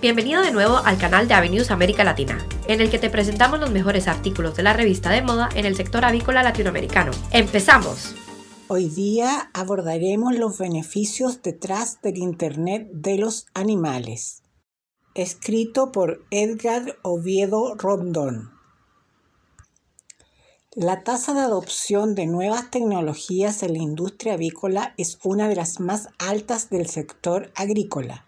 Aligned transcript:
Bienvenido 0.00 0.42
de 0.42 0.52
nuevo 0.52 0.76
al 0.76 0.96
canal 0.96 1.26
de 1.26 1.34
Avenues 1.34 1.72
América 1.72 2.04
Latina, 2.04 2.38
en 2.68 2.80
el 2.80 2.88
que 2.88 3.00
te 3.00 3.10
presentamos 3.10 3.58
los 3.58 3.72
mejores 3.72 4.06
artículos 4.06 4.54
de 4.54 4.62
la 4.62 4.72
revista 4.72 5.10
de 5.10 5.22
moda 5.22 5.48
en 5.56 5.66
el 5.66 5.74
sector 5.74 6.04
avícola 6.04 6.44
latinoamericano. 6.44 7.10
¡Empezamos! 7.32 8.14
Hoy 8.68 8.90
día 8.90 9.50
abordaremos 9.54 10.36
los 10.36 10.56
beneficios 10.56 11.42
detrás 11.42 12.00
del 12.00 12.16
Internet 12.18 12.88
de 12.92 13.18
los 13.18 13.46
animales. 13.54 14.44
Escrito 15.16 15.90
por 15.90 16.24
Edgar 16.30 16.96
Oviedo 17.02 17.74
Rondón. 17.74 18.52
La 20.76 21.02
tasa 21.02 21.34
de 21.34 21.40
adopción 21.40 22.14
de 22.14 22.26
nuevas 22.26 22.70
tecnologías 22.70 23.64
en 23.64 23.72
la 23.72 23.82
industria 23.82 24.34
avícola 24.34 24.94
es 24.96 25.18
una 25.24 25.48
de 25.48 25.56
las 25.56 25.80
más 25.80 26.10
altas 26.20 26.70
del 26.70 26.86
sector 26.86 27.50
agrícola. 27.56 28.27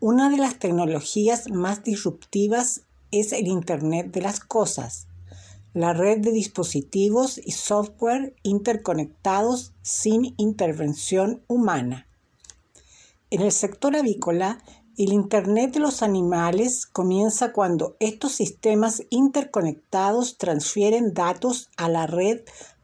Una 0.00 0.28
de 0.28 0.36
las 0.36 0.58
tecnologías 0.58 1.48
más 1.48 1.82
disruptivas 1.82 2.82
es 3.12 3.32
el 3.32 3.46
Internet 3.46 4.12
de 4.12 4.20
las 4.20 4.40
Cosas, 4.40 5.06
la 5.72 5.94
red 5.94 6.18
de 6.18 6.32
dispositivos 6.32 7.40
y 7.42 7.52
software 7.52 8.36
interconectados 8.42 9.72
sin 9.80 10.34
intervención 10.36 11.42
humana. 11.46 12.06
En 13.30 13.40
el 13.40 13.52
sector 13.52 13.96
avícola, 13.96 14.62
el 14.98 15.14
Internet 15.14 15.72
de 15.72 15.80
los 15.80 16.02
animales 16.02 16.84
comienza 16.84 17.54
cuando 17.54 17.96
estos 17.98 18.32
sistemas 18.32 19.02
interconectados 19.08 20.36
transfieren 20.36 21.14
datos 21.14 21.70
a 21.78 21.88
la 21.88 22.06
red 22.06 22.40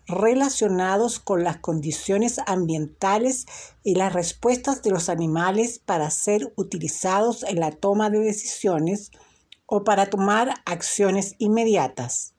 relacionados 0.06 1.20
con 1.20 1.44
las 1.44 1.58
condiciones 1.58 2.40
ambientales 2.46 3.46
y 3.82 3.94
las 3.94 4.12
respuestas 4.12 4.82
de 4.82 4.90
los 4.90 5.08
animales 5.08 5.78
para 5.78 6.10
ser 6.10 6.52
utilizados 6.56 7.44
en 7.44 7.60
la 7.60 7.70
toma 7.70 8.10
de 8.10 8.20
decisiones 8.20 9.10
o 9.66 9.84
para 9.84 10.10
tomar 10.10 10.54
acciones 10.66 11.34
inmediatas. 11.38 12.34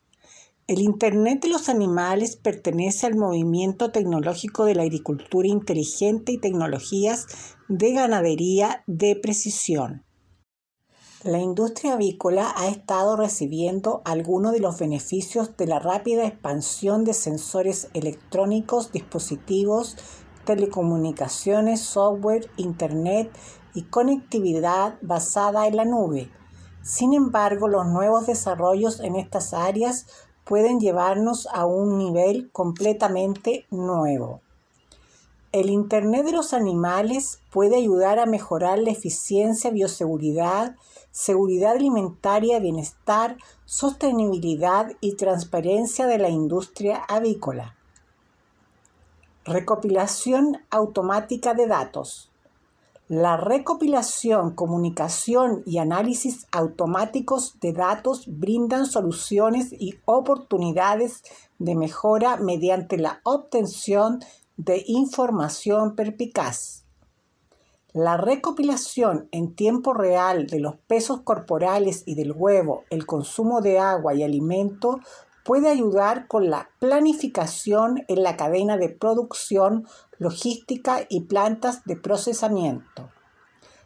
El 0.66 0.80
Internet 0.80 1.42
de 1.42 1.50
los 1.50 1.68
animales 1.68 2.38
pertenece 2.38 3.06
al 3.06 3.16
movimiento 3.16 3.92
tecnológico 3.92 4.64
de 4.64 4.76
la 4.76 4.84
agricultura 4.84 5.48
inteligente 5.48 6.32
y 6.32 6.38
tecnologías 6.38 7.28
de 7.68 7.92
ganadería 7.92 8.84
de 8.88 9.18
precisión. 9.18 10.06
La 11.24 11.40
industria 11.40 11.94
avícola 11.94 12.54
ha 12.54 12.68
estado 12.68 13.16
recibiendo 13.16 14.02
algunos 14.04 14.52
de 14.52 14.60
los 14.60 14.78
beneficios 14.78 15.56
de 15.56 15.68
la 15.68 15.80
rápida 15.80 16.28
expansión 16.28 17.06
de 17.06 17.14
sensores 17.14 17.88
electrónicos, 17.94 18.92
dispositivos, 18.92 19.96
telecomunicaciones, 20.44 21.80
software, 21.80 22.50
internet 22.58 23.32
y 23.74 23.84
conectividad 23.84 24.98
basada 25.02 25.66
en 25.68 25.78
la 25.78 25.86
nube. 25.86 26.30
Sin 26.82 27.14
embargo, 27.14 27.70
los 27.70 27.86
nuevos 27.86 28.28
desarrollos 28.28 29.00
en 29.00 29.16
estas 29.16 29.54
áreas 29.54 30.08
pueden 30.44 30.82
llevarnos 30.82 31.48
a 31.54 31.66
un 31.66 31.98
nivel 31.98 32.52
completamente 32.52 33.66
nuevo. 33.72 34.42
El 35.54 35.70
Internet 35.70 36.26
de 36.26 36.32
los 36.32 36.52
animales 36.52 37.40
puede 37.52 37.78
ayudar 37.78 38.18
a 38.18 38.26
mejorar 38.26 38.80
la 38.80 38.90
eficiencia, 38.90 39.70
bioseguridad, 39.70 40.76
seguridad 41.12 41.74
alimentaria, 41.74 42.60
bienestar, 42.60 43.38
sostenibilidad 43.64 44.94
y 45.00 45.16
transparencia 45.16 46.08
de 46.08 46.18
la 46.18 46.30
industria 46.30 47.04
avícola. 47.08 47.76
Recopilación 49.46 50.58
automática 50.72 51.54
de 51.54 51.68
datos. 51.68 52.32
La 53.08 53.38
recopilación, 53.38 54.56
comunicación 54.56 55.62
y 55.68 55.78
análisis 55.78 56.48
automáticos 56.52 57.60
de 57.60 57.74
datos 57.74 58.24
brindan 58.26 58.88
soluciones 58.88 59.72
y 59.72 60.00
oportunidades 60.06 61.22
de 61.60 61.76
mejora 61.76 62.38
mediante 62.38 62.98
la 62.98 63.22
obtención 63.24 64.22
de 64.58 64.84
información 64.88 65.96
perpicaz. 65.96 66.84
La 67.94 68.18
recopilación 68.18 69.28
en 69.32 69.56
tiempo 69.56 69.94
real 69.94 70.48
de 70.48 70.60
los 70.60 70.78
pesos 70.88 71.22
corporales 71.22 72.04
y 72.06 72.16
del 72.16 72.32
huevo, 72.32 72.84
el 72.90 73.06
consumo 73.06 73.62
de 73.62 73.80
agua 73.80 74.16
y 74.16 74.24
alimento 74.24 75.00
puede 75.44 75.70
ayudar 75.70 76.28
con 76.28 76.50
la 76.50 76.70
planificación 76.80 78.04
en 78.08 78.24
la 78.24 78.38
cadena 78.38 78.78
de 78.78 78.90
producción, 78.90 79.86
logística 80.18 81.06
y 81.10 81.22
plantas 81.22 81.84
de 81.86 81.96
procesamiento. 81.96 83.10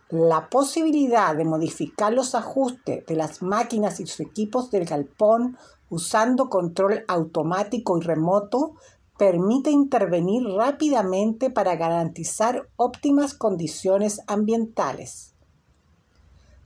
La 0.10 0.50
posibilidad 0.50 1.36
de 1.36 1.44
modificar 1.44 2.14
los 2.14 2.34
ajustes 2.36 3.06
de 3.06 3.16
las 3.16 3.42
máquinas 3.42 4.00
y 4.00 4.08
sus 4.08 4.22
equipos 4.22 4.72
del 4.72 4.86
galpón 4.86 5.58
usando 5.90 6.50
control 6.50 7.04
automático 7.08 7.98
y 7.98 8.02
remoto 8.02 8.76
permite 9.18 9.72
intervenir 9.72 10.44
rápidamente 10.44 11.50
para 11.50 11.76
garantizar 11.76 12.68
óptimas 12.76 13.34
condiciones 13.34 14.22
ambientales. 14.28 15.34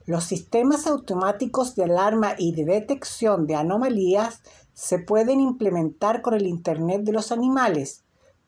Los 0.04 0.24
sistemas 0.24 0.86
automáticos 0.86 1.74
de 1.76 1.84
alarma 1.84 2.34
y 2.36 2.52
de 2.52 2.64
detección 2.64 3.46
de 3.46 3.54
anomalías 3.54 4.42
se 4.74 4.98
pueden 4.98 5.40
implementar 5.40 6.22
con 6.22 6.34
el 6.34 6.46
Internet 6.46 7.02
de 7.02 7.12
los 7.12 7.30
animales 7.30 8.02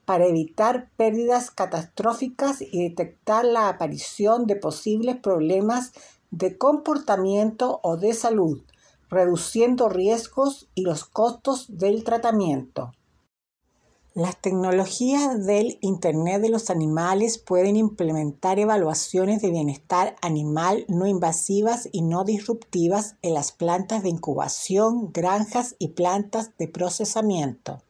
para 0.04 0.26
evitar 0.26 0.90
pérdidas 0.96 1.50
catastróficas 1.50 2.60
y 2.60 2.82
detectar 2.88 3.44
la 3.44 3.68
aparición 3.68 4.46
de 4.46 4.56
posibles 4.56 5.16
problemas 5.16 5.92
de 6.30 6.58
comportamiento 6.58 7.80
o 7.82 7.96
de 7.96 8.12
salud, 8.12 8.60
reduciendo 9.08 9.88
riesgos 9.88 10.68
y 10.74 10.82
los 10.82 11.04
costos 11.04 11.66
del 11.78 12.04
tratamiento. 12.04 12.92
Las 14.16 14.40
tecnologías 14.40 15.44
del 15.44 15.76
Internet 15.80 16.40
de 16.40 16.48
los 16.48 16.70
Animales 16.70 17.36
pueden 17.38 17.74
implementar 17.74 18.60
evaluaciones 18.60 19.42
de 19.42 19.50
bienestar 19.50 20.14
animal 20.22 20.84
no 20.86 21.08
invasivas 21.08 21.88
y 21.90 22.02
no 22.02 22.22
disruptivas 22.22 23.16
en 23.22 23.34
las 23.34 23.50
plantas 23.50 24.04
de 24.04 24.10
incubación, 24.10 25.10
granjas 25.12 25.74
y 25.80 25.88
plantas 25.94 26.56
de 26.58 26.68
procesamiento. 26.68 27.82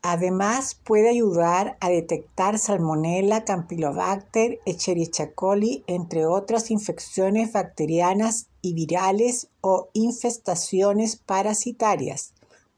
Además, 0.00 0.74
puede 0.74 1.10
ayudar 1.10 1.76
a 1.80 1.90
detectar 1.90 2.58
Salmonella, 2.58 3.44
Campylobacter, 3.44 4.60
Escherichia 4.64 5.34
coli, 5.34 5.84
entre 5.86 6.24
otras 6.24 6.70
infecciones 6.70 7.52
bacterianas 7.52 8.48
y 8.62 8.72
virales 8.72 9.50
o 9.60 9.90
infestaciones 9.92 11.16
parasitarias 11.16 12.32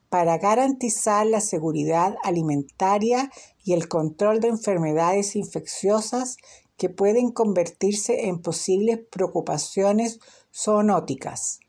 para 0.09 0.39
garantizar 0.39 1.27
la 1.27 1.41
seguridad 1.41 2.17
alimentaria 2.23 3.31
y 3.63 3.73
el 3.73 3.89
control 3.89 4.41
de 4.41 4.49
enfermedades 4.49 5.37
infecciosas 5.37 6.37
que 6.77 6.89
pueden 6.89 7.31
convertirse 7.33 8.29
en 8.29 8.41
posibles 8.41 9.01
preocupaciones 9.11 10.21
zoonóticas. 10.55 11.61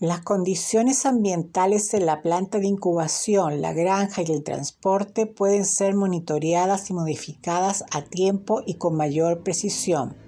Las 0.00 0.20
condiciones 0.20 1.06
ambientales 1.06 1.92
en 1.92 2.06
la 2.06 2.22
planta 2.22 2.58
de 2.58 2.68
incubación, 2.68 3.60
la 3.60 3.72
granja 3.72 4.22
y 4.22 4.30
el 4.30 4.44
transporte 4.44 5.26
pueden 5.26 5.64
ser 5.64 5.96
monitoreadas 5.96 6.90
y 6.90 6.94
modificadas 6.94 7.84
a 7.90 8.02
tiempo 8.02 8.62
y 8.64 8.74
con 8.74 8.96
mayor 8.96 9.42
precisión. 9.42 10.27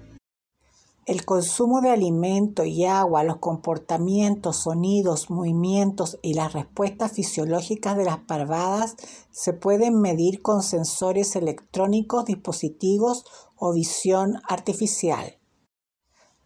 El 1.07 1.25
consumo 1.25 1.81
de 1.81 1.89
alimento 1.89 2.63
y 2.63 2.85
agua, 2.85 3.23
los 3.23 3.37
comportamientos, 3.37 4.57
sonidos, 4.57 5.31
movimientos 5.31 6.19
y 6.21 6.35
las 6.35 6.53
respuestas 6.53 7.13
fisiológicas 7.13 7.97
de 7.97 8.05
las 8.05 8.19
parvadas 8.19 8.97
se 9.31 9.53
pueden 9.53 9.99
medir 9.99 10.43
con 10.43 10.61
sensores 10.61 11.35
electrónicos, 11.35 12.25
dispositivos 12.25 13.25
o 13.55 13.73
visión 13.73 14.41
artificial. 14.47 15.39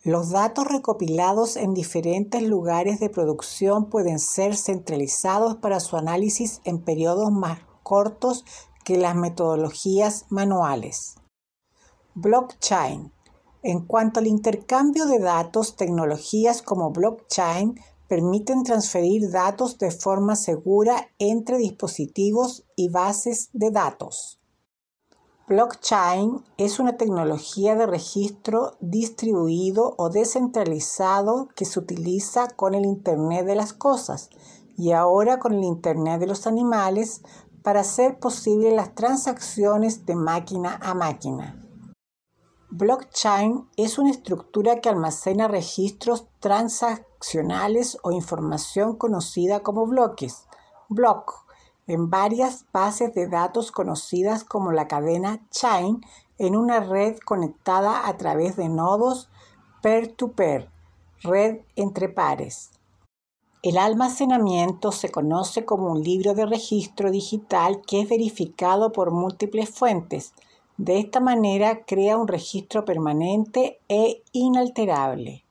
Los 0.06 0.30
datos 0.30 0.68
recopilados 0.68 1.58
en 1.58 1.74
diferentes 1.74 2.42
lugares 2.42 3.02
de 3.02 3.10
producción 3.10 3.90
pueden 3.90 4.20
ser 4.20 4.56
centralizados 4.56 5.58
para 5.58 5.82
su 5.82 5.98
análisis 5.98 6.62
en 6.64 6.80
periodos 6.82 7.30
más 7.30 7.60
cortos 7.84 8.46
que 8.86 8.98
las 8.98 9.16
metodologías 9.16 10.28
manuales. 10.30 11.16
Blockchain 12.14 13.15
en 13.66 13.84
cuanto 13.84 14.20
al 14.20 14.28
intercambio 14.28 15.08
de 15.08 15.18
datos, 15.18 15.76
tecnologías 15.76 16.62
como 16.62 16.92
blockchain 16.92 17.80
permiten 18.08 18.62
transferir 18.62 19.32
datos 19.32 19.80
de 19.80 19.90
forma 19.90 20.36
segura 20.36 21.10
entre 21.18 21.58
dispositivos 21.58 22.64
y 22.76 22.90
bases 22.90 23.50
de 23.54 23.72
datos. 23.72 24.40
Blockchain 25.48 26.44
es 26.58 26.80
una 26.80 26.96
tecnología 26.96 27.76
de 27.76 27.88
registro 27.88 28.78
distribuido 28.82 29.96
o 29.98 30.10
descentralizado 30.10 31.48
que 31.56 31.66
se 31.66 31.80
utiliza 31.80 32.48
con 32.50 32.76
el 32.76 32.86
Internet 32.86 33.48
de 33.48 33.56
las 33.56 33.74
Cosas 33.74 34.30
y 34.78 34.92
ahora 34.92 35.40
con 35.40 35.54
el 35.54 35.64
Internet 35.64 36.20
de 36.20 36.28
los 36.28 36.46
Animales 36.46 37.24
para 37.64 37.80
hacer 37.80 38.20
posible 38.20 38.76
las 38.76 38.94
transacciones 38.94 40.06
de 40.06 40.16
máquina 40.16 40.80
a 40.84 40.94
máquina. 40.94 41.65
Blockchain 42.72 43.70
es 43.78 44.00
una 44.00 44.10
estructura 44.10 44.82
que 44.82 44.90
almacena 44.90 45.48
registros 45.48 46.26
transaccionales 46.40 48.00
o 48.02 48.12
información 48.12 48.96
conocida 48.96 49.62
como 49.62 49.86
bloques, 49.86 50.48
block, 50.90 51.46
en 51.86 52.10
varias 52.10 52.66
bases 52.74 53.14
de 53.14 53.28
datos 53.28 53.72
conocidas 53.72 54.44
como 54.44 54.72
la 54.72 54.88
cadena 54.88 55.48
chain 55.52 56.02
en 56.40 56.56
una 56.56 56.80
red 56.80 57.18
conectada 57.20 58.08
a 58.08 58.18
través 58.18 58.56
de 58.56 58.68
nodos 58.68 59.30
peer-to-peer, 59.84 60.70
red 61.22 61.60
entre 61.76 62.10
pares. 62.10 62.72
El 63.62 63.78
almacenamiento 63.78 64.92
se 64.92 65.12
conoce 65.12 65.66
como 65.66 65.92
un 65.92 66.02
libro 66.02 66.34
de 66.34 66.48
registro 66.48 67.12
digital 67.12 67.82
que 67.86 68.02
es 68.02 68.10
verificado 68.10 68.92
por 68.92 69.12
múltiples 69.12 69.70
fuentes, 69.70 70.34
de 70.78 71.00
esta 71.00 71.20
manera 71.20 71.86
crea 71.86 72.18
un 72.18 72.28
registro 72.28 72.84
permanente 72.84 73.80
e 73.88 74.24
inalterable. 74.34 75.44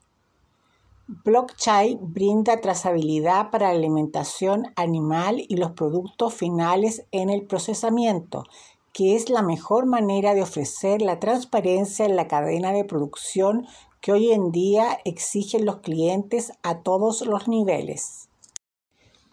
Blockchain 1.06 1.98
brinda 2.00 2.60
trazabilidad 2.60 3.50
para 3.50 3.68
la 3.68 3.78
alimentación 3.78 4.72
animal 4.76 5.44
y 5.48 5.56
los 5.56 5.72
productos 5.72 6.34
finales 6.34 7.04
en 7.10 7.28
el 7.30 7.42
procesamiento, 7.42 8.44
que 8.92 9.16
es 9.16 9.28
la 9.28 9.42
mejor 9.42 9.86
manera 9.86 10.34
de 10.34 10.42
ofrecer 10.42 11.02
la 11.02 11.20
transparencia 11.20 12.06
en 12.06 12.16
la 12.16 12.28
cadena 12.28 12.72
de 12.72 12.84
producción 12.84 13.66
que 14.00 14.12
hoy 14.12 14.32
en 14.32 14.50
día 14.50 14.98
exigen 15.04 15.64
los 15.64 15.80
clientes 15.80 16.52
a 16.62 16.80
todos 16.80 17.26
los 17.26 17.48
niveles. 17.48 18.28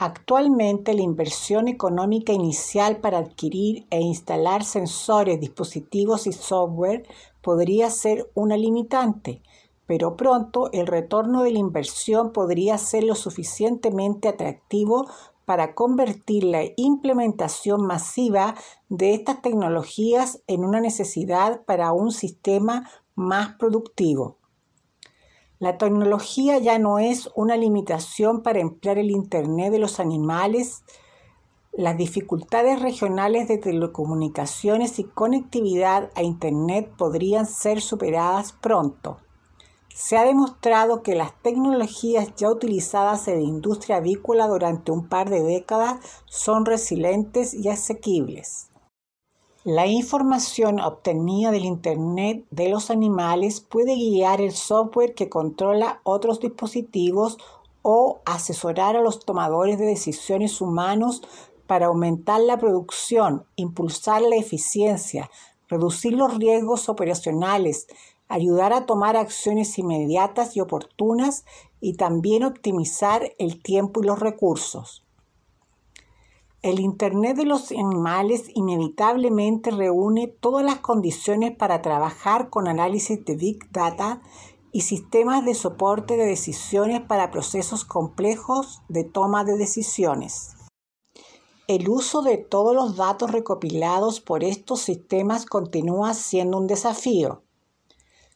Actualmente 0.04 0.96
la 0.96 1.04
inversión 1.04 1.68
económica 1.68 2.34
inicial 2.34 2.98
para 3.02 3.20
adquirir 3.20 3.86
e 3.92 4.02
instalar 4.02 4.64
sensores, 4.64 5.40
dispositivos 5.40 6.26
y 6.26 6.32
software 6.32 7.08
podría 7.44 7.88
ser 7.92 8.28
una 8.34 8.58
limitante, 8.58 9.44
pero 9.86 10.18
pronto 10.18 10.72
el 10.72 10.88
retorno 10.88 11.44
de 11.44 11.52
la 11.52 11.60
inversión 11.60 12.32
podría 12.32 12.80
ser 12.80 13.04
lo 13.04 13.14
suficientemente 13.14 14.28
atractivo 14.28 15.08
para 15.46 15.76
convertir 15.76 16.46
la 16.46 16.64
implementación 16.78 17.86
masiva 17.86 18.56
de 18.90 19.14
estas 19.14 19.44
tecnologías 19.44 20.42
en 20.48 20.66
una 20.66 20.82
necesidad 20.82 21.62
para 21.66 21.94
un 21.94 22.12
sistema 22.12 22.90
más 23.14 23.54
productivo. 23.60 24.41
La 25.62 25.78
tecnología 25.78 26.58
ya 26.58 26.80
no 26.80 26.98
es 26.98 27.30
una 27.36 27.56
limitación 27.56 28.42
para 28.42 28.62
emplear 28.62 28.98
el 28.98 29.12
Internet 29.12 29.72
de 29.72 29.78
los 29.78 30.00
animales. 30.00 30.84
Las 31.72 31.98
dificultades 31.98 32.82
regionales 32.82 33.48
de 33.48 33.60
telecomunicaciones 33.60 34.98
y 34.98 35.04
conectividad 35.04 36.10
a 36.16 36.24
Internet 36.24 36.92
podrían 36.98 37.46
ser 37.46 37.80
superadas 37.80 38.54
pronto. 38.54 39.20
Se 39.94 40.18
ha 40.18 40.26
demostrado 40.26 41.04
que 41.04 41.14
las 41.14 41.40
tecnologías 41.44 42.36
ya 42.36 42.50
utilizadas 42.50 43.28
en 43.28 43.36
la 43.36 43.48
industria 43.48 43.98
avícola 43.98 44.48
durante 44.48 44.92
un 44.92 45.10
par 45.10 45.30
de 45.30 45.44
décadas 45.44 46.00
son 46.26 46.66
resilientes 46.66 47.54
y 47.54 47.70
asequibles. 47.70 48.71
La 49.64 49.86
información 49.86 50.80
obtenida 50.80 51.52
del 51.52 51.66
Internet 51.66 52.48
de 52.50 52.70
los 52.70 52.90
animales 52.90 53.62
puede 53.62 53.94
guiar 53.94 54.42
el 54.42 54.54
software 54.54 55.14
que 55.14 55.30
controla 55.30 56.02
otros 56.04 56.40
dispositivos 56.40 57.38
o 57.84 58.22
asesorar 58.26 58.96
a 58.96 59.02
los 59.02 59.24
tomadores 59.24 59.78
de 59.78 59.86
decisiones 59.86 60.62
humanos 60.62 61.22
para 61.68 61.86
aumentar 61.86 62.42
la 62.42 62.58
producción, 62.58 63.46
impulsar 63.56 64.24
la 64.24 64.36
eficiencia, 64.36 65.30
reducir 65.68 66.14
los 66.14 66.40
riesgos 66.40 66.90
operacionales, 66.90 67.86
ayudar 68.30 68.74
a 68.74 68.88
tomar 68.88 69.16
acciones 69.16 69.78
inmediatas 69.78 70.58
y 70.58 70.62
oportunas 70.62 71.46
y 71.80 71.98
también 71.98 72.46
optimizar 72.46 73.34
el 73.38 73.62
tiempo 73.62 74.02
y 74.02 74.08
los 74.08 74.20
recursos. 74.20 75.01
El 76.62 76.80
Internet 76.80 77.38
de 77.38 77.46
los 77.46 77.72
animales 77.72 78.44
inevitablemente 78.54 79.72
reúne 79.72 80.28
todas 80.28 80.64
las 80.64 80.78
condiciones 80.78 81.58
para 81.58 81.82
trabajar 81.82 82.52
con 82.52 82.68
análisis 82.68 83.26
de 83.26 83.36
Big 83.36 83.72
Data 83.72 84.22
y 84.72 84.82
sistemas 84.82 85.44
de 85.44 85.56
soporte 85.56 86.18
de 86.18 86.26
decisiones 86.28 87.02
para 87.02 87.32
procesos 87.32 87.84
complejos 87.84 88.84
de 88.90 89.04
toma 89.04 89.44
de 89.44 89.58
decisiones. 89.58 90.56
El 91.68 91.90
uso 91.90 92.22
de 92.22 92.38
todos 92.38 92.76
los 92.76 92.96
datos 92.96 93.32
recopilados 93.32 94.22
por 94.22 94.44
estos 94.44 94.82
sistemas 94.82 95.48
continúa 95.48 96.14
siendo 96.14 96.60
un 96.60 96.68
desafío. 96.68 97.42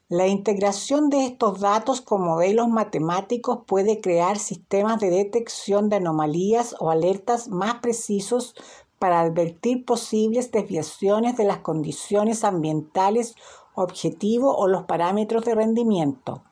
La 0.09 0.27
integración 0.27 1.09
de 1.09 1.25
estos 1.25 1.61
datos 1.61 1.99
con 1.99 2.21
modelos 2.21 2.67
matemáticos 2.67 3.61
puede 3.65 4.01
crear 4.01 4.37
sistemas 4.37 4.99
de 4.99 5.09
detección 5.09 5.89
de 5.89 5.95
anomalías 5.95 6.75
o 6.79 6.91
alertas 6.91 7.47
más 7.47 7.79
precisos 7.79 8.53
para 8.99 9.21
advertir 9.21 9.83
posibles 9.83 10.51
desviaciones 10.51 11.37
de 11.37 11.45
las 11.45 11.57
condiciones 11.61 12.43
ambientales 12.43 13.33
objetivo 13.73 14.55
o 14.55 14.67
los 14.67 14.83
parámetros 14.83 15.43
de 15.43 15.55
rendimiento. 15.55 16.43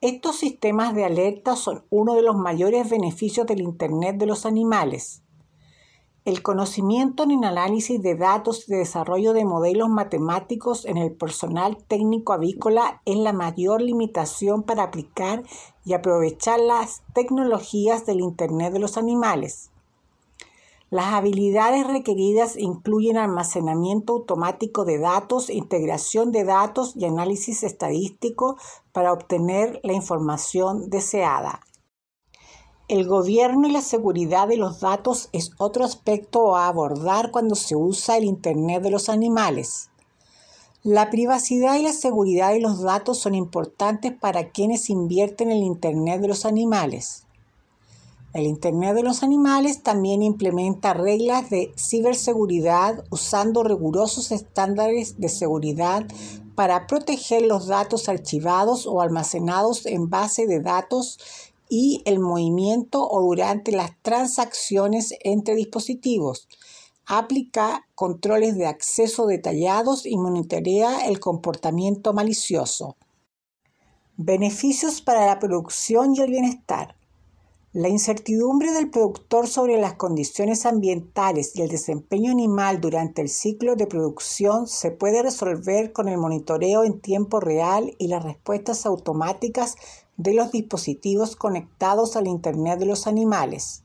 Estos 0.00 0.36
sistemas 0.36 0.94
de 0.94 1.04
alerta 1.04 1.56
son 1.56 1.84
uno 1.90 2.14
de 2.14 2.22
los 2.22 2.36
mayores 2.36 2.88
beneficios 2.88 3.48
del 3.48 3.62
Internet 3.62 4.16
de 4.16 4.26
los 4.26 4.46
animales. 4.46 5.22
El 6.30 6.42
conocimiento 6.42 7.24
en 7.24 7.32
el 7.32 7.42
análisis 7.42 8.00
de 8.00 8.14
datos 8.14 8.68
y 8.68 8.72
desarrollo 8.72 9.32
de 9.32 9.44
modelos 9.44 9.88
matemáticos 9.88 10.84
en 10.84 10.96
el 10.96 11.10
personal 11.10 11.76
técnico 11.88 12.32
avícola 12.32 13.02
es 13.04 13.16
la 13.16 13.32
mayor 13.32 13.82
limitación 13.82 14.62
para 14.62 14.84
aplicar 14.84 15.42
y 15.84 15.92
aprovechar 15.92 16.60
las 16.60 17.02
tecnologías 17.14 18.06
del 18.06 18.20
Internet 18.20 18.72
de 18.72 18.78
los 18.78 18.96
animales. 18.96 19.72
Las 20.88 21.14
habilidades 21.14 21.84
requeridas 21.88 22.56
incluyen 22.56 23.16
almacenamiento 23.16 24.12
automático 24.12 24.84
de 24.84 25.00
datos, 25.00 25.50
integración 25.50 26.30
de 26.30 26.44
datos 26.44 26.94
y 26.94 27.06
análisis 27.06 27.64
estadístico 27.64 28.56
para 28.92 29.12
obtener 29.12 29.80
la 29.82 29.94
información 29.94 30.90
deseada. 30.90 31.58
El 32.90 33.06
gobierno 33.06 33.68
y 33.68 33.70
la 33.70 33.82
seguridad 33.82 34.48
de 34.48 34.56
los 34.56 34.80
datos 34.80 35.28
es 35.32 35.52
otro 35.58 35.84
aspecto 35.84 36.56
a 36.56 36.66
abordar 36.66 37.30
cuando 37.30 37.54
se 37.54 37.76
usa 37.76 38.16
el 38.16 38.24
Internet 38.24 38.82
de 38.82 38.90
los 38.90 39.08
animales. 39.08 39.90
La 40.82 41.08
privacidad 41.08 41.76
y 41.76 41.84
la 41.84 41.92
seguridad 41.92 42.50
de 42.52 42.58
los 42.58 42.82
datos 42.82 43.20
son 43.20 43.36
importantes 43.36 44.12
para 44.12 44.50
quienes 44.50 44.90
invierten 44.90 45.52
en 45.52 45.58
el 45.58 45.62
Internet 45.62 46.20
de 46.20 46.26
los 46.26 46.44
animales. 46.44 47.26
El 48.32 48.46
Internet 48.46 48.96
de 48.96 49.04
los 49.04 49.22
animales 49.22 49.84
también 49.84 50.24
implementa 50.24 50.92
reglas 50.92 51.48
de 51.48 51.72
ciberseguridad 51.78 53.04
usando 53.10 53.62
rigurosos 53.62 54.32
estándares 54.32 55.20
de 55.20 55.28
seguridad 55.28 56.06
para 56.56 56.88
proteger 56.88 57.42
los 57.42 57.68
datos 57.68 58.08
archivados 58.08 58.86
o 58.86 59.00
almacenados 59.00 59.86
en 59.86 60.10
base 60.10 60.46
de 60.46 60.60
datos 60.60 61.18
y 61.70 62.02
el 62.04 62.18
movimiento 62.18 63.08
o 63.08 63.22
durante 63.22 63.72
las 63.72 63.92
transacciones 64.02 65.14
entre 65.20 65.54
dispositivos. 65.54 66.48
Aplica 67.06 67.86
controles 67.94 68.58
de 68.58 68.66
acceso 68.66 69.26
detallados 69.26 70.04
y 70.04 70.16
monitorea 70.16 71.06
el 71.06 71.20
comportamiento 71.20 72.12
malicioso. 72.12 72.96
Beneficios 74.16 75.00
para 75.00 75.24
la 75.24 75.38
producción 75.38 76.14
y 76.14 76.20
el 76.20 76.30
bienestar. 76.30 76.96
La 77.72 77.88
incertidumbre 77.88 78.72
del 78.72 78.90
productor 78.90 79.46
sobre 79.46 79.80
las 79.80 79.94
condiciones 79.94 80.66
ambientales 80.66 81.54
y 81.54 81.62
el 81.62 81.68
desempeño 81.68 82.32
animal 82.32 82.80
durante 82.80 83.22
el 83.22 83.28
ciclo 83.28 83.76
de 83.76 83.86
producción 83.86 84.66
se 84.66 84.90
puede 84.90 85.22
resolver 85.22 85.92
con 85.92 86.08
el 86.08 86.18
monitoreo 86.18 86.82
en 86.82 87.00
tiempo 87.00 87.38
real 87.38 87.94
y 87.98 88.08
las 88.08 88.24
respuestas 88.24 88.86
automáticas 88.86 89.76
de 90.22 90.34
los 90.34 90.52
dispositivos 90.52 91.34
conectados 91.34 92.14
al 92.14 92.26
Internet 92.26 92.78
de 92.78 92.84
los 92.84 93.06
animales. 93.06 93.84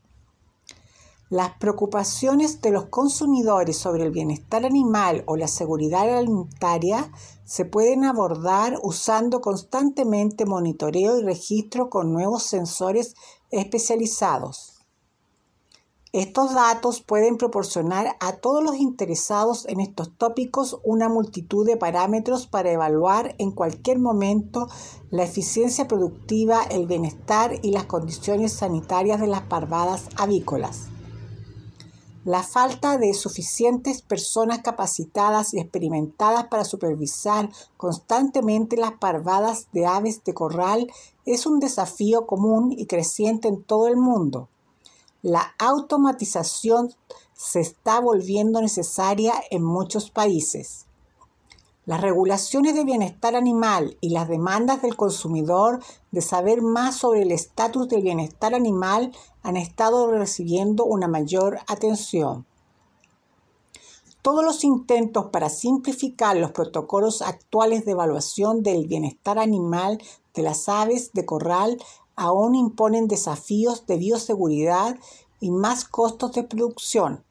Las 1.30 1.56
preocupaciones 1.58 2.60
de 2.60 2.70
los 2.70 2.84
consumidores 2.86 3.78
sobre 3.78 4.04
el 4.04 4.10
bienestar 4.10 4.66
animal 4.66 5.24
o 5.26 5.36
la 5.36 5.48
seguridad 5.48 6.14
alimentaria 6.14 7.10
se 7.44 7.64
pueden 7.64 8.04
abordar 8.04 8.78
usando 8.82 9.40
constantemente 9.40 10.44
monitoreo 10.44 11.18
y 11.18 11.22
registro 11.22 11.88
con 11.88 12.12
nuevos 12.12 12.42
sensores 12.42 13.14
especializados. 13.50 14.75
Estos 16.16 16.54
datos 16.54 17.02
pueden 17.02 17.36
proporcionar 17.36 18.16
a 18.20 18.36
todos 18.36 18.64
los 18.64 18.76
interesados 18.76 19.66
en 19.68 19.80
estos 19.80 20.16
tópicos 20.16 20.80
una 20.82 21.10
multitud 21.10 21.66
de 21.66 21.76
parámetros 21.76 22.46
para 22.46 22.72
evaluar 22.72 23.34
en 23.36 23.50
cualquier 23.50 23.98
momento 23.98 24.66
la 25.10 25.24
eficiencia 25.24 25.86
productiva, 25.86 26.62
el 26.70 26.86
bienestar 26.86 27.60
y 27.62 27.70
las 27.70 27.84
condiciones 27.84 28.54
sanitarias 28.54 29.20
de 29.20 29.26
las 29.26 29.42
parvadas 29.42 30.08
avícolas. 30.16 30.86
La 32.24 32.42
falta 32.42 32.96
de 32.96 33.12
suficientes 33.12 34.00
personas 34.00 34.60
capacitadas 34.60 35.52
y 35.52 35.60
experimentadas 35.60 36.46
para 36.46 36.64
supervisar 36.64 37.50
constantemente 37.76 38.78
las 38.78 38.92
parvadas 38.92 39.68
de 39.74 39.84
aves 39.84 40.24
de 40.24 40.32
corral 40.32 40.90
es 41.26 41.44
un 41.44 41.60
desafío 41.60 42.26
común 42.26 42.72
y 42.72 42.86
creciente 42.86 43.48
en 43.48 43.62
todo 43.62 43.88
el 43.88 43.98
mundo. 43.98 44.48
La 45.28 45.56
automatización 45.58 46.94
se 47.32 47.58
está 47.58 47.98
volviendo 47.98 48.62
necesaria 48.62 49.34
en 49.50 49.64
muchos 49.64 50.08
países. 50.08 50.86
Las 51.84 52.00
regulaciones 52.00 52.76
de 52.76 52.84
bienestar 52.84 53.34
animal 53.34 53.98
y 54.00 54.10
las 54.10 54.28
demandas 54.28 54.82
del 54.82 54.94
consumidor 54.94 55.82
de 56.12 56.22
saber 56.22 56.62
más 56.62 56.94
sobre 56.98 57.22
el 57.22 57.32
estatus 57.32 57.88
del 57.88 58.02
bienestar 58.02 58.54
animal 58.54 59.10
han 59.42 59.56
estado 59.56 60.08
recibiendo 60.12 60.84
una 60.84 61.08
mayor 61.08 61.58
atención. 61.66 62.46
Todos 64.22 64.44
los 64.44 64.62
intentos 64.62 65.30
para 65.32 65.48
simplificar 65.48 66.36
los 66.36 66.52
protocolos 66.52 67.20
actuales 67.20 67.84
de 67.84 67.90
evaluación 67.90 68.62
del 68.62 68.86
bienestar 68.86 69.40
animal 69.40 70.00
de 70.34 70.42
las 70.42 70.68
aves 70.68 71.10
de 71.14 71.26
corral 71.26 71.78
aún 72.16 72.54
imponen 72.54 73.06
desafíos 73.06 73.86
de 73.86 73.98
bioseguridad 73.98 74.96
y 75.38 75.50
más 75.50 75.84
costos 75.84 76.32
de 76.32 76.42
producción. 76.42 77.22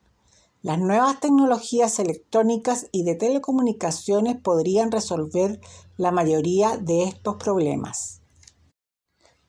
Las 0.61 0.79
nuevas 0.79 1.19
tecnologías 1.19 1.99
electrónicas 1.99 2.87
y 2.91 3.03
de 3.03 3.15
telecomunicaciones 3.15 4.37
podrían 4.37 4.91
resolver 4.91 5.59
la 5.97 6.11
mayoría 6.11 6.77
de 6.77 7.03
estos 7.03 7.35
problemas. 7.35 8.21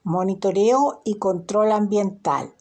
Monitoreo 0.02 1.00
y 1.04 1.14
control 1.14 1.72
ambiental. 1.72 2.54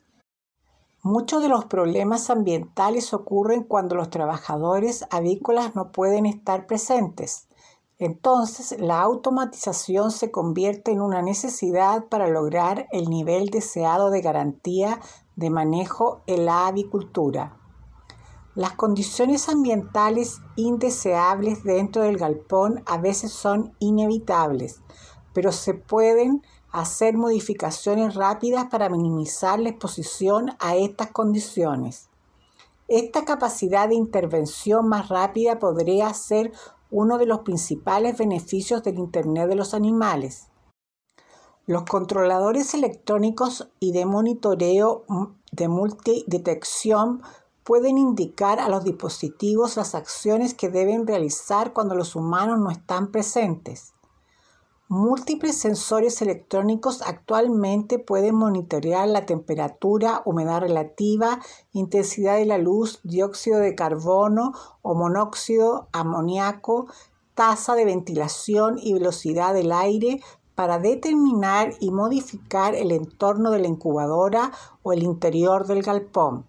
Muchos 1.04 1.44
de 1.44 1.50
los 1.50 1.66
problemas 1.66 2.30
ambientales 2.30 3.14
ocurren 3.14 3.64
cuando 3.64 3.96
los 3.96 4.10
trabajadores 4.10 5.06
avícolas 5.12 5.76
no 5.76 5.92
pueden 5.92 6.26
estar 6.26 6.66
presentes. 6.66 7.48
Entonces, 7.98 8.76
la 8.80 9.02
automatización 9.02 10.12
se 10.12 10.30
convierte 10.30 10.92
en 10.92 11.02
una 11.02 11.22
necesidad 11.22 12.06
para 12.06 12.28
lograr 12.28 12.88
el 12.92 13.10
nivel 13.10 13.50
deseado 13.50 14.10
de 14.10 14.22
garantía 14.22 15.00
de 15.38 15.50
manejo 15.50 16.22
en 16.28 16.46
la 16.46 16.68
avicultura. 16.68 17.58
Las 18.54 18.74
condiciones 18.74 19.48
ambientales 19.48 20.40
indeseables 20.56 21.64
dentro 21.64 22.04
del 22.04 22.18
galpón 22.18 22.84
a 22.86 22.98
veces 22.98 23.32
son 23.32 23.74
inevitables, 23.80 24.82
pero 25.34 25.52
se 25.52 25.74
pueden 25.74 26.42
hacer 26.72 27.18
modificaciones 27.18 28.16
rápidas 28.16 28.66
para 28.66 28.90
minimizar 28.90 29.60
la 29.60 29.70
exposición 29.70 30.52
a 30.60 30.76
estas 30.76 31.12
condiciones. 31.12 32.10
Esta 32.88 33.26
capacidad 33.26 33.90
de 33.90 33.96
intervención 33.96 34.88
más 34.88 35.10
rápida 35.10 35.58
podría 35.58 36.14
ser 36.14 36.52
uno 36.92 37.18
de 37.18 37.26
los 37.26 37.40
principales 37.40 38.18
beneficios 38.18 38.84
del 38.84 39.00
Internet 39.00 39.50
de 39.50 39.56
los 39.56 39.74
Animales. 39.74 40.48
Los 41.66 41.84
controladores 41.86 42.76
electrónicos 42.76 43.70
y 43.80 43.92
de 43.92 44.06
monitoreo 44.06 45.04
de 45.52 45.68
multidetección 45.68 47.24
pueden 47.64 47.98
indicar 47.98 48.60
a 48.60 48.70
los 48.70 48.84
dispositivos 48.84 49.76
las 49.76 49.96
acciones 49.96 50.54
que 50.54 50.70
deben 50.70 51.08
realizar 51.08 51.74
cuando 51.74 51.96
los 51.96 52.16
humanos 52.16 52.60
no 52.60 52.70
están 52.70 53.12
presentes. 53.12 53.95
Múltiples 54.88 55.58
sensores 55.58 56.22
electrónicos 56.22 57.02
actualmente 57.02 57.98
pueden 57.98 58.36
monitorear 58.36 59.08
la 59.08 59.26
temperatura, 59.26 60.22
humedad 60.26 60.62
relativa, 60.62 61.40
intensidad 61.74 62.36
de 62.36 62.46
la 62.46 62.60
luz, 62.60 63.00
dióxido 63.02 63.58
de 63.58 63.74
carbono 63.74 64.54
o 64.84 64.94
monóxido 64.94 65.88
amoníaco, 65.92 66.86
tasa 67.34 67.74
de 67.74 67.86
ventilación 67.86 68.78
y 68.78 68.94
velocidad 68.94 69.56
del 69.56 69.72
aire 69.72 70.22
para 70.54 70.78
determinar 70.78 71.74
y 71.80 71.90
modificar 71.90 72.76
el 72.76 72.92
entorno 72.92 73.50
de 73.50 73.60
la 73.62 73.68
incubadora 73.68 74.52
o 74.84 74.94
el 74.94 75.02
interior 75.02 75.66
del 75.66 75.82
galpón. 75.82 76.46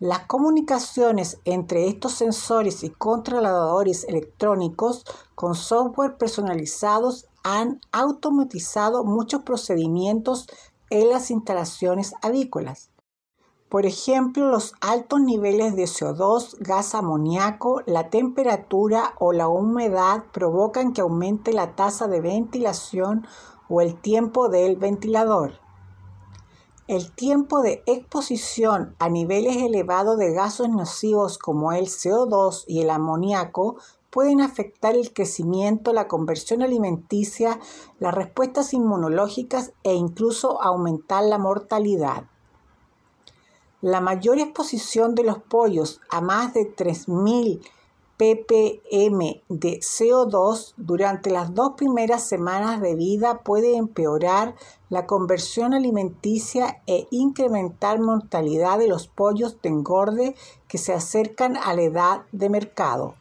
Las 0.00 0.26
comunicaciones 0.26 1.38
entre 1.44 1.88
estos 1.88 2.12
sensores 2.12 2.84
y 2.84 2.90
controladores 2.90 4.04
electrónicos 4.04 5.04
con 5.34 5.56
software 5.56 6.16
personalizados 6.16 7.27
han 7.42 7.80
automatizado 7.92 9.04
muchos 9.04 9.42
procedimientos 9.42 10.46
en 10.90 11.08
las 11.08 11.30
instalaciones 11.30 12.14
avícolas. 12.22 12.90
Por 13.68 13.84
ejemplo, 13.84 14.48
los 14.48 14.72
altos 14.80 15.20
niveles 15.20 15.76
de 15.76 15.84
CO2, 15.84 16.56
gas 16.60 16.94
amoníaco, 16.94 17.82
la 17.84 18.08
temperatura 18.08 19.14
o 19.18 19.34
la 19.34 19.48
humedad 19.48 20.24
provocan 20.32 20.94
que 20.94 21.02
aumente 21.02 21.52
la 21.52 21.76
tasa 21.76 22.08
de 22.08 22.22
ventilación 22.22 23.26
o 23.68 23.82
el 23.82 24.00
tiempo 24.00 24.48
del 24.48 24.76
ventilador. 24.76 25.60
El 26.86 27.12
tiempo 27.12 27.60
de 27.60 27.82
exposición 27.84 28.96
a 28.98 29.10
niveles 29.10 29.58
elevados 29.58 30.16
de 30.16 30.32
gases 30.32 30.70
nocivos 30.70 31.36
como 31.36 31.72
el 31.72 31.88
CO2 31.88 32.64
y 32.66 32.80
el 32.80 32.88
amoníaco 32.88 33.76
pueden 34.10 34.40
afectar 34.40 34.94
el 34.94 35.12
crecimiento, 35.12 35.92
la 35.92 36.08
conversión 36.08 36.62
alimenticia, 36.62 37.58
las 37.98 38.14
respuestas 38.14 38.72
inmunológicas 38.72 39.72
e 39.84 39.94
incluso 39.94 40.62
aumentar 40.62 41.24
la 41.24 41.38
mortalidad. 41.38 42.24
La 43.80 44.00
mayor 44.00 44.38
exposición 44.38 45.14
de 45.14 45.22
los 45.22 45.38
pollos 45.38 46.00
a 46.10 46.20
más 46.20 46.52
de 46.54 46.74
3.000 46.74 47.60
ppm 48.18 49.42
de 49.48 49.78
CO2 49.78 50.74
durante 50.76 51.30
las 51.30 51.54
dos 51.54 51.74
primeras 51.76 52.24
semanas 52.24 52.80
de 52.80 52.96
vida 52.96 53.42
puede 53.44 53.76
empeorar 53.76 54.56
la 54.90 55.06
conversión 55.06 55.72
alimenticia 55.72 56.82
e 56.88 57.06
incrementar 57.10 58.00
mortalidad 58.00 58.78
de 58.78 58.88
los 58.88 59.06
pollos 59.06 59.62
de 59.62 59.68
engorde 59.68 60.34
que 60.66 60.78
se 60.78 60.92
acercan 60.92 61.56
a 61.56 61.74
la 61.74 61.82
edad 61.82 62.22
de 62.32 62.50
mercado. 62.50 63.14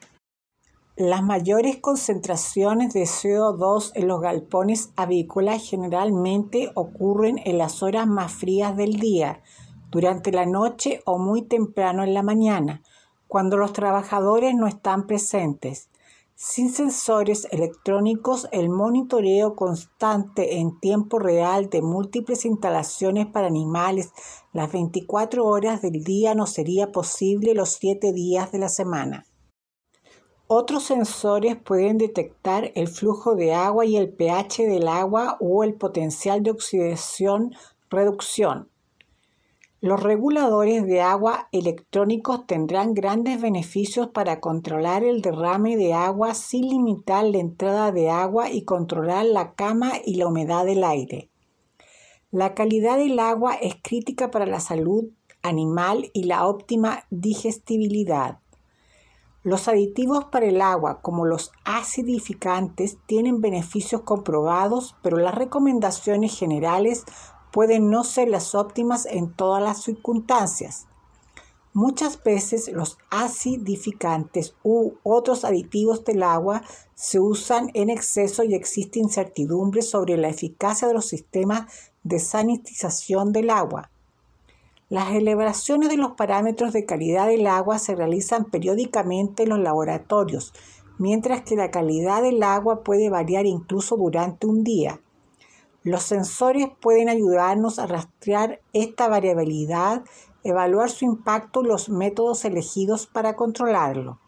Las 1.00 1.22
mayores 1.22 1.78
concentraciones 1.78 2.92
de 2.92 3.04
CO2 3.04 3.92
en 3.94 4.08
los 4.08 4.20
galpones 4.20 4.94
avícolas 4.96 5.62
generalmente 5.62 6.72
ocurren 6.74 7.40
en 7.46 7.60
las 7.60 7.84
horas 7.84 8.08
más 8.08 8.34
frías 8.34 8.76
del 8.76 9.00
día, 9.00 9.44
durante 9.92 10.32
la 10.32 10.48
noche 10.48 11.04
o 11.06 11.20
muy 11.20 11.44
temprano 11.44 12.04
en 12.04 12.16
la 12.16 12.24
mañana, 12.24 12.82
cuando 13.28 13.58
los 13.58 13.74
trabajadores 13.74 14.56
no 14.56 14.66
están 14.66 15.06
presentes. 15.06 15.90
Sin 16.34 16.72
sensores 16.72 17.48
electrónicos, 17.52 18.48
el 18.52 18.70
monitoreo 18.70 19.56
constante 19.56 20.58
en 20.58 20.80
tiempo 20.80 21.20
real 21.20 21.70
de 21.70 21.84
múltiples 21.84 22.44
instalaciones 22.44 23.28
para 23.28 23.46
animales 23.46 24.14
las 24.52 24.72
24 24.72 25.46
horas 25.46 25.84
del 25.84 26.04
día 26.04 26.34
no 26.34 26.48
sería 26.48 26.92
posible 26.92 27.54
los 27.54 27.70
7 27.74 28.14
días 28.14 28.52
de 28.52 28.58
la 28.58 28.70
semana. 28.70 29.28
Otros 30.50 30.84
sensores 30.84 31.58
pueden 31.58 31.98
detectar 31.98 32.72
el 32.76 32.88
flujo 32.88 33.36
de 33.36 33.54
agua 33.54 33.86
y 33.86 33.98
el 33.98 34.08
pH 34.08 34.66
del 34.66 34.88
agua 34.88 35.36
o 35.42 35.66
el 35.66 35.74
potencial 35.74 36.42
de 36.42 36.52
oxidación-reducción. 36.52 38.70
Los 39.82 40.02
reguladores 40.02 40.88
de 40.88 41.02
agua 41.02 41.50
electrónicos 41.52 42.48
tendrán 42.48 42.94
grandes 42.94 43.42
beneficios 43.42 44.08
para 44.08 44.40
controlar 44.40 45.04
el 45.04 45.22
derrame 45.22 45.76
de 45.76 45.94
agua 45.94 46.34
sin 46.34 46.70
limitar 46.70 47.26
la 47.26 47.40
entrada 47.40 47.92
de 47.92 48.10
agua 48.10 48.50
y 48.50 48.64
controlar 48.64 49.26
la 49.26 49.54
cama 49.54 49.96
y 50.06 50.16
la 50.16 50.28
humedad 50.28 50.64
del 50.64 50.86
aire. 50.86 51.30
La 52.32 52.56
calidad 52.56 52.98
del 52.98 53.20
agua 53.20 53.56
es 53.56 53.76
crítica 53.84 54.32
para 54.32 54.46
la 54.46 54.62
salud 54.62 55.10
animal 55.42 56.10
y 56.14 56.24
la 56.24 56.48
óptima 56.48 57.04
digestibilidad. 57.10 58.40
Los 59.44 59.68
aditivos 59.68 60.26
para 60.26 60.48
el 60.48 60.62
agua, 60.62 61.02
como 61.02 61.26
los 61.26 61.52
acidificantes, 61.64 62.98
tienen 63.06 63.40
beneficios 63.40 64.02
comprobados, 64.02 64.96
pero 65.02 65.18
las 65.18 65.36
recomendaciones 65.36 66.38
generales 66.38 67.06
pueden 67.52 67.90
no 67.90 68.04
ser 68.04 68.30
las 68.30 68.56
óptimas 68.56 69.06
en 69.06 69.34
todas 69.34 69.64
las 69.64 69.82
circunstancias. 69.84 70.88
Muchas 71.74 72.24
veces 72.24 72.70
los 72.74 72.98
acidificantes 73.12 74.56
u 74.64 74.94
otros 75.04 75.46
aditivos 75.46 76.04
del 76.04 76.24
agua 76.24 76.64
se 76.96 77.20
usan 77.20 77.70
en 77.76 77.92
exceso 77.92 78.44
y 78.44 78.56
existe 78.56 79.00
incertidumbre 79.00 79.84
sobre 79.84 80.18
la 80.18 80.30
eficacia 80.30 80.88
de 80.88 80.96
los 80.96 81.06
sistemas 81.06 81.72
de 82.02 82.20
sanitización 82.20 83.32
del 83.32 83.52
agua. 83.52 83.92
Las 84.90 85.12
elevaciones 85.12 85.90
de 85.90 85.98
los 85.98 86.14
parámetros 86.14 86.72
de 86.72 86.86
calidad 86.86 87.28
del 87.28 87.46
agua 87.48 87.78
se 87.78 87.94
realizan 87.94 88.46
periódicamente 88.46 89.44
en 89.44 89.50
los 89.50 89.60
laboratorios, 89.60 90.54
mientras 90.98 91.42
que 91.42 91.58
la 91.58 91.72
calidad 91.72 92.22
del 92.22 92.42
agua 92.42 92.84
puede 92.84 93.10
variar 93.10 93.46
incluso 93.46 93.98
durante 93.98 94.48
un 94.48 94.64
día. 94.64 95.02
Los 95.84 96.04
sensores 96.04 96.70
pueden 96.80 97.10
ayudarnos 97.10 97.80
a 97.80 97.88
rastrear 97.88 98.62
esta 98.72 99.10
variabilidad 99.10 100.04
evaluar 100.44 100.90
su 100.90 101.04
impacto 101.04 101.62
y 101.62 101.68
los 101.68 101.90
métodos 101.90 102.46
elegidos 102.46 103.08
para 103.08 103.36
controlarlo. 103.36 104.20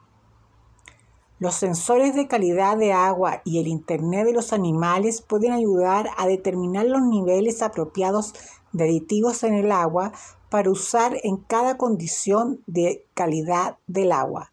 Los 1.40 1.56
sensores 1.56 2.16
de 2.16 2.28
calidad 2.28 2.78
de 2.78 2.92
agua 2.92 3.42
y 3.46 3.60
el 3.60 3.68
Internet 3.68 4.26
de 4.26 4.34
los 4.34 4.52
animales 4.52 5.22
pueden 5.22 5.54
ayudar 5.54 6.10
a 6.18 6.28
determinar 6.28 6.86
los 6.86 7.02
niveles 7.02 7.62
apropiados 7.62 8.34
de 8.74 8.84
aditivos 8.84 9.44
en 9.44 9.54
el 9.54 9.72
agua 9.72 10.12
para 10.50 10.72
usar 10.72 11.18
en 11.24 11.38
cada 11.38 11.78
condición 11.78 12.62
de 12.68 13.06
calidad 13.14 13.78
del 13.88 14.12
agua. 14.12 14.52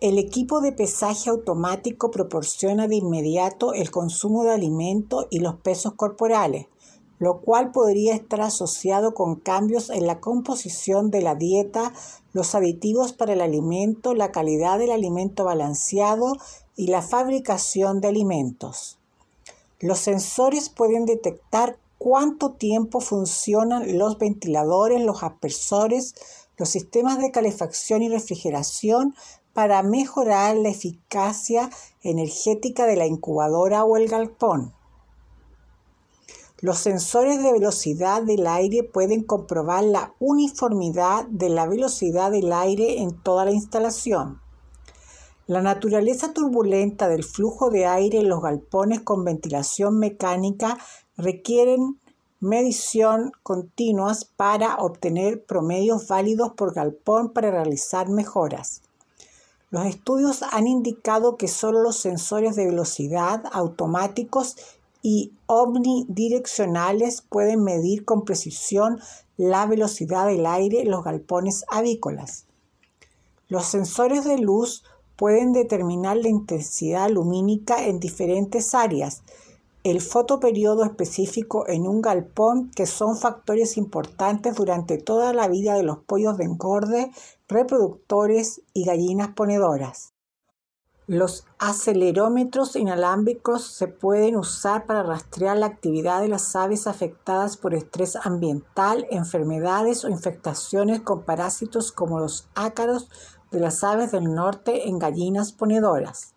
El 0.00 0.18
equipo 0.18 0.60
de 0.60 0.70
pesaje 0.70 1.28
automático 1.28 2.10
proporciona 2.12 2.86
de 2.86 2.96
inmediato 2.96 3.72
el 3.72 3.90
consumo 3.90 4.44
de 4.44 4.52
alimento 4.52 5.26
y 5.28 5.40
los 5.40 5.56
pesos 5.56 5.94
corporales, 5.94 6.66
lo 7.18 7.40
cual 7.40 7.72
podría 7.72 8.14
estar 8.14 8.40
asociado 8.40 9.12
con 9.12 9.36
cambios 9.36 9.90
en 9.90 10.06
la 10.06 10.20
composición 10.20 11.10
de 11.10 11.22
la 11.22 11.34
dieta, 11.34 11.92
los 12.32 12.54
aditivos 12.54 13.12
para 13.12 13.32
el 13.32 13.40
alimento, 13.40 14.14
la 14.14 14.30
calidad 14.30 14.78
del 14.78 14.92
alimento 14.92 15.44
balanceado 15.44 16.36
y 16.76 16.86
la 16.86 17.02
fabricación 17.02 18.00
de 18.00 18.06
alimentos. 18.06 18.98
Los 19.80 19.98
sensores 19.98 20.68
pueden 20.68 21.06
detectar 21.06 21.76
cuánto 21.98 22.52
tiempo 22.52 23.00
funcionan 23.00 23.98
los 23.98 24.18
ventiladores, 24.18 25.02
los 25.02 25.22
aspersores, 25.22 26.14
los 26.56 26.68
sistemas 26.68 27.18
de 27.18 27.30
calefacción 27.30 28.02
y 28.02 28.08
refrigeración 28.08 29.14
para 29.52 29.82
mejorar 29.82 30.56
la 30.56 30.68
eficacia 30.68 31.68
energética 32.02 32.86
de 32.86 32.96
la 32.96 33.06
incubadora 33.06 33.84
o 33.84 33.96
el 33.96 34.08
galpón. 34.08 34.72
Los 36.60 36.78
sensores 36.78 37.42
de 37.42 37.52
velocidad 37.52 38.22
del 38.22 38.46
aire 38.46 38.82
pueden 38.82 39.22
comprobar 39.22 39.84
la 39.84 40.14
uniformidad 40.18 41.26
de 41.26 41.50
la 41.50 41.66
velocidad 41.66 42.32
del 42.32 42.52
aire 42.52 43.00
en 43.00 43.20
toda 43.22 43.44
la 43.44 43.52
instalación. 43.52 44.40
La 45.46 45.62
naturaleza 45.62 46.34
turbulenta 46.34 47.08
del 47.08 47.24
flujo 47.24 47.70
de 47.70 47.86
aire 47.86 48.18
en 48.18 48.28
los 48.28 48.42
galpones 48.42 49.00
con 49.00 49.24
ventilación 49.24 49.98
mecánica 49.98 50.76
requieren 51.18 51.98
medición 52.40 53.32
continuas 53.42 54.24
para 54.24 54.76
obtener 54.76 55.44
promedios 55.44 56.06
válidos 56.06 56.52
por 56.52 56.72
galpón 56.72 57.30
para 57.30 57.50
realizar 57.50 58.08
mejoras. 58.08 58.82
Los 59.70 59.84
estudios 59.84 60.42
han 60.42 60.66
indicado 60.66 61.36
que 61.36 61.48
solo 61.48 61.82
los 61.82 61.96
sensores 61.96 62.56
de 62.56 62.66
velocidad 62.66 63.42
automáticos 63.52 64.56
y 65.02 65.32
omnidireccionales 65.46 67.22
pueden 67.22 67.64
medir 67.64 68.04
con 68.04 68.24
precisión 68.24 69.00
la 69.36 69.66
velocidad 69.66 70.26
del 70.26 70.46
aire 70.46 70.82
en 70.82 70.90
los 70.90 71.04
galpones 71.04 71.64
avícolas. 71.68 72.46
Los 73.48 73.66
sensores 73.66 74.24
de 74.24 74.38
luz 74.38 74.84
pueden 75.16 75.52
determinar 75.52 76.16
la 76.16 76.28
intensidad 76.28 77.10
lumínica 77.10 77.86
en 77.86 78.00
diferentes 78.00 78.74
áreas, 78.74 79.22
el 79.88 80.00
fotoperiodo 80.00 80.84
específico 80.84 81.66
en 81.68 81.86
un 81.86 82.00
galpón, 82.02 82.70
que 82.70 82.86
son 82.86 83.16
factores 83.16 83.76
importantes 83.76 84.54
durante 84.54 84.98
toda 84.98 85.32
la 85.32 85.48
vida 85.48 85.74
de 85.74 85.82
los 85.82 85.98
pollos 85.98 86.36
de 86.36 86.44
engorde, 86.44 87.10
reproductores 87.48 88.62
y 88.72 88.84
gallinas 88.84 89.28
ponedoras. 89.34 90.12
Los 91.06 91.46
acelerómetros 91.58 92.76
inalámbricos 92.76 93.64
se 93.64 93.88
pueden 93.88 94.36
usar 94.36 94.84
para 94.84 95.02
rastrear 95.02 95.56
la 95.56 95.64
actividad 95.64 96.20
de 96.20 96.28
las 96.28 96.54
aves 96.54 96.86
afectadas 96.86 97.56
por 97.56 97.74
estrés 97.74 98.14
ambiental, 98.16 99.06
enfermedades 99.10 100.04
o 100.04 100.10
infectaciones 100.10 101.00
con 101.00 101.22
parásitos 101.22 101.92
como 101.92 102.20
los 102.20 102.46
ácaros 102.54 103.08
de 103.50 103.60
las 103.60 103.82
aves 103.84 104.12
del 104.12 104.34
norte 104.34 104.86
en 104.86 104.98
gallinas 104.98 105.52
ponedoras. 105.52 106.34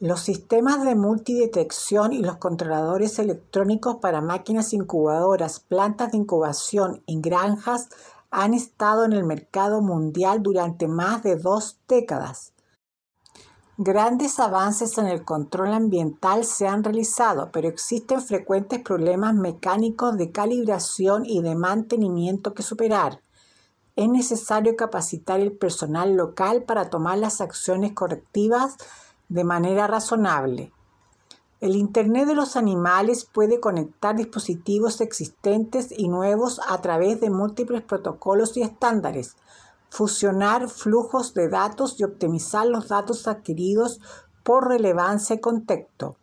Los 0.00 0.20
sistemas 0.20 0.84
de 0.84 0.94
multidetección 0.94 2.12
y 2.12 2.18
los 2.18 2.36
controladores 2.36 3.18
electrónicos 3.18 3.96
para 3.96 4.20
máquinas 4.20 4.72
incubadoras, 4.72 5.58
plantas 5.58 6.12
de 6.12 6.18
incubación 6.18 7.02
y 7.04 7.20
granjas 7.20 7.88
han 8.30 8.54
estado 8.54 9.04
en 9.04 9.12
el 9.12 9.24
mercado 9.24 9.80
mundial 9.80 10.40
durante 10.40 10.86
más 10.86 11.24
de 11.24 11.34
dos 11.34 11.80
décadas. 11.88 12.52
Grandes 13.76 14.38
avances 14.38 14.98
en 14.98 15.08
el 15.08 15.24
control 15.24 15.72
ambiental 15.72 16.44
se 16.44 16.68
han 16.68 16.84
realizado, 16.84 17.50
pero 17.50 17.66
existen 17.66 18.20
frecuentes 18.20 18.80
problemas 18.80 19.34
mecánicos 19.34 20.16
de 20.16 20.30
calibración 20.30 21.26
y 21.26 21.42
de 21.42 21.56
mantenimiento 21.56 22.54
que 22.54 22.62
superar. 22.62 23.20
Es 23.96 24.08
necesario 24.08 24.76
capacitar 24.76 25.40
el 25.40 25.50
personal 25.50 26.14
local 26.14 26.62
para 26.62 26.88
tomar 26.88 27.18
las 27.18 27.40
acciones 27.40 27.94
correctivas 27.94 28.76
de 29.28 29.44
manera 29.44 29.86
razonable. 29.86 30.72
El 31.60 31.74
Internet 31.74 32.28
de 32.28 32.34
los 32.34 32.56
animales 32.56 33.24
puede 33.24 33.58
conectar 33.58 34.14
dispositivos 34.14 35.00
existentes 35.00 35.88
y 35.90 36.08
nuevos 36.08 36.60
a 36.68 36.80
través 36.80 37.20
de 37.20 37.30
múltiples 37.30 37.82
protocolos 37.82 38.56
y 38.56 38.62
estándares, 38.62 39.36
fusionar 39.90 40.68
flujos 40.68 41.34
de 41.34 41.48
datos 41.48 41.98
y 41.98 42.04
optimizar 42.04 42.66
los 42.66 42.88
datos 42.88 43.26
adquiridos 43.26 44.00
por 44.44 44.68
relevancia 44.68 45.36
y 45.36 45.40
contexto. 45.40 46.16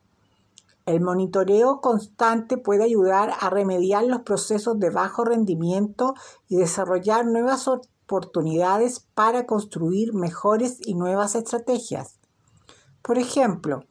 El 0.85 1.01
monitoreo 1.01 1.81
constante 1.81 2.57
puede 2.57 2.83
ayudar 2.83 3.33
a 3.39 3.49
remediar 3.49 4.03
los 4.05 4.21
procesos 4.21 4.79
de 4.79 4.91
bajo 4.91 5.25
rendimiento 5.25 6.13
y 6.47 6.57
desarrollar 6.57 7.25
nuevas 7.25 7.67
oportunidades 7.67 8.99
para 9.15 9.47
construir 9.47 10.13
mejores 10.13 10.77
y 10.85 10.93
nuevas 10.93 11.33
estrategias. 11.33 12.14
Por 13.05 13.19
ejemplo, 13.19 13.83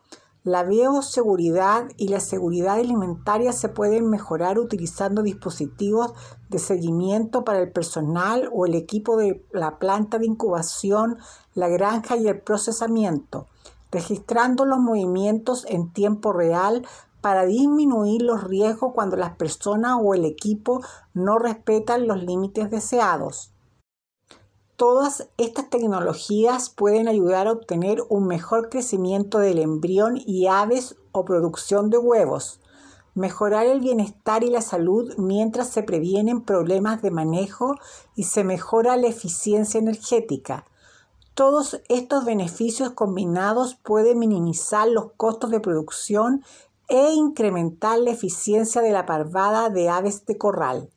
la 0.42 0.64
bioseguridad 0.64 1.86
y 1.96 2.08
la 2.08 2.18
seguridad 2.18 2.80
alimentaria 2.80 3.52
se 3.52 3.68
pueden 3.68 4.10
mejorar 4.10 4.58
utilizando 4.58 5.22
dispositivos 5.22 6.14
de 6.48 6.58
seguimiento 6.58 7.44
para 7.44 7.60
el 7.60 7.70
personal 7.70 8.50
o 8.52 8.66
el 8.66 8.74
equipo 8.74 9.16
de 9.16 9.46
la 9.52 9.78
planta 9.78 10.18
de 10.18 10.26
incubación, 10.26 11.18
la 11.54 11.68
granja 11.68 12.16
y 12.16 12.26
el 12.26 12.40
procesamiento, 12.40 13.46
registrando 13.92 14.64
los 14.64 14.80
movimientos 14.80 15.64
en 15.68 15.92
tiempo 15.92 16.32
real 16.32 16.84
para 17.20 17.46
disminuir 17.46 18.20
los 18.20 18.42
riesgos 18.42 18.94
cuando 18.96 19.14
las 19.16 19.36
personas 19.36 19.96
o 20.02 20.14
el 20.14 20.24
equipo 20.24 20.80
no 21.14 21.38
respetan 21.38 22.08
los 22.08 22.20
límites 22.20 22.68
deseados. 22.68 23.53
Todas 24.76 25.28
estas 25.38 25.70
tecnologías 25.70 26.68
pueden 26.68 27.06
ayudar 27.06 27.46
a 27.46 27.52
obtener 27.52 28.02
un 28.08 28.26
mejor 28.26 28.70
crecimiento 28.70 29.38
del 29.38 29.60
embrión 29.60 30.20
y 30.26 30.48
aves 30.48 30.96
o 31.12 31.24
producción 31.24 31.90
de 31.90 31.98
huevos, 31.98 32.58
mejorar 33.14 33.66
el 33.66 33.78
bienestar 33.78 34.42
y 34.42 34.50
la 34.50 34.62
salud 34.62 35.14
mientras 35.16 35.68
se 35.68 35.84
previenen 35.84 36.40
problemas 36.40 37.02
de 37.02 37.12
manejo 37.12 37.76
y 38.16 38.24
se 38.24 38.42
mejora 38.42 38.96
la 38.96 39.06
eficiencia 39.06 39.78
energética. 39.78 40.64
Todos 41.34 41.80
estos 41.88 42.24
beneficios 42.24 42.90
combinados 42.90 43.76
pueden 43.76 44.18
minimizar 44.18 44.88
los 44.88 45.12
costos 45.12 45.50
de 45.50 45.60
producción 45.60 46.42
e 46.88 47.12
incrementar 47.12 48.00
la 48.00 48.10
eficiencia 48.10 48.82
de 48.82 48.90
la 48.90 49.06
parvada 49.06 49.70
de 49.70 49.88
aves 49.88 50.26
de 50.26 50.36
corral. 50.36 50.90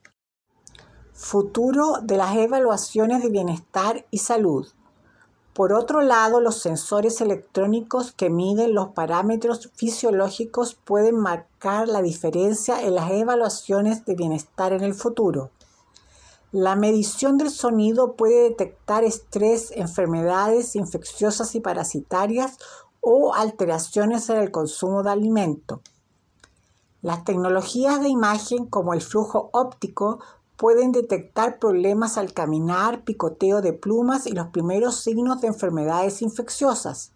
Futuro 1.19 1.95
de 2.03 2.15
las 2.15 2.35
evaluaciones 2.35 3.23
de 3.23 3.29
bienestar 3.29 4.05
y 4.11 4.19
salud. 4.19 4.67
Por 5.53 5.73
otro 5.73 6.01
lado, 6.01 6.41
los 6.41 6.61
sensores 6.61 7.21
electrónicos 7.21 8.11
que 8.11 8.29
miden 8.29 8.75
los 8.75 8.89
parámetros 8.89 9.71
fisiológicos 9.73 10.75
pueden 10.75 11.19
marcar 11.19 11.87
la 11.87 12.03
diferencia 12.03 12.83
en 12.83 12.93
las 12.93 13.09
evaluaciones 13.09 14.05
de 14.05 14.13
bienestar 14.13 14.73
en 14.73 14.83
el 14.83 14.93
futuro. 14.93 15.49
La 16.51 16.75
medición 16.75 17.39
del 17.39 17.49
sonido 17.49 18.13
puede 18.13 18.49
detectar 18.49 19.03
estrés, 19.03 19.71
enfermedades 19.71 20.75
infecciosas 20.75 21.55
y 21.55 21.61
parasitarias 21.61 22.59
o 23.01 23.33
alteraciones 23.33 24.29
en 24.29 24.37
el 24.37 24.51
consumo 24.51 25.01
de 25.01 25.09
alimento. 25.09 25.81
Las 27.01 27.23
tecnologías 27.23 28.01
de 28.01 28.09
imagen 28.09 28.65
como 28.65 28.93
el 28.93 29.01
flujo 29.01 29.49
óptico 29.53 30.19
pueden 30.57 30.91
detectar 30.91 31.59
problemas 31.59 32.17
al 32.17 32.33
caminar, 32.33 33.03
picoteo 33.03 33.61
de 33.61 33.73
plumas 33.73 34.25
y 34.25 34.31
los 34.31 34.47
primeros 34.47 34.99
signos 35.01 35.41
de 35.41 35.47
enfermedades 35.47 36.21
infecciosas. 36.21 37.11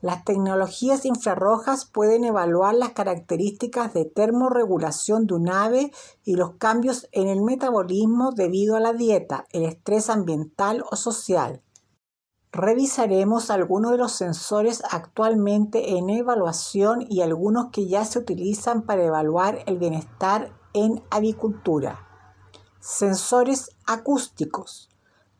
Las 0.00 0.24
tecnologías 0.24 1.06
infrarrojas 1.06 1.86
pueden 1.86 2.24
evaluar 2.24 2.74
las 2.74 2.90
características 2.90 3.94
de 3.94 4.04
termorregulación 4.04 5.26
de 5.26 5.34
un 5.34 5.48
ave 5.48 5.92
y 6.24 6.36
los 6.36 6.56
cambios 6.56 7.08
en 7.10 7.26
el 7.26 7.42
metabolismo 7.42 8.30
debido 8.32 8.76
a 8.76 8.80
la 8.80 8.92
dieta, 8.92 9.46
el 9.52 9.64
estrés 9.64 10.10
ambiental 10.10 10.84
o 10.90 10.96
social. 10.96 11.62
Revisaremos 12.52 13.50
algunos 13.50 13.92
de 13.92 13.98
los 13.98 14.12
sensores 14.12 14.82
actualmente 14.90 15.96
en 15.96 16.10
evaluación 16.10 17.04
y 17.08 17.22
algunos 17.22 17.70
que 17.72 17.88
ya 17.88 18.04
se 18.04 18.18
utilizan 18.18 18.82
para 18.82 19.04
evaluar 19.04 19.60
el 19.66 19.78
bienestar 19.78 20.52
en 20.72 21.02
avicultura. 21.10 22.13
Sensores 22.86 23.70
acústicos. 23.86 24.90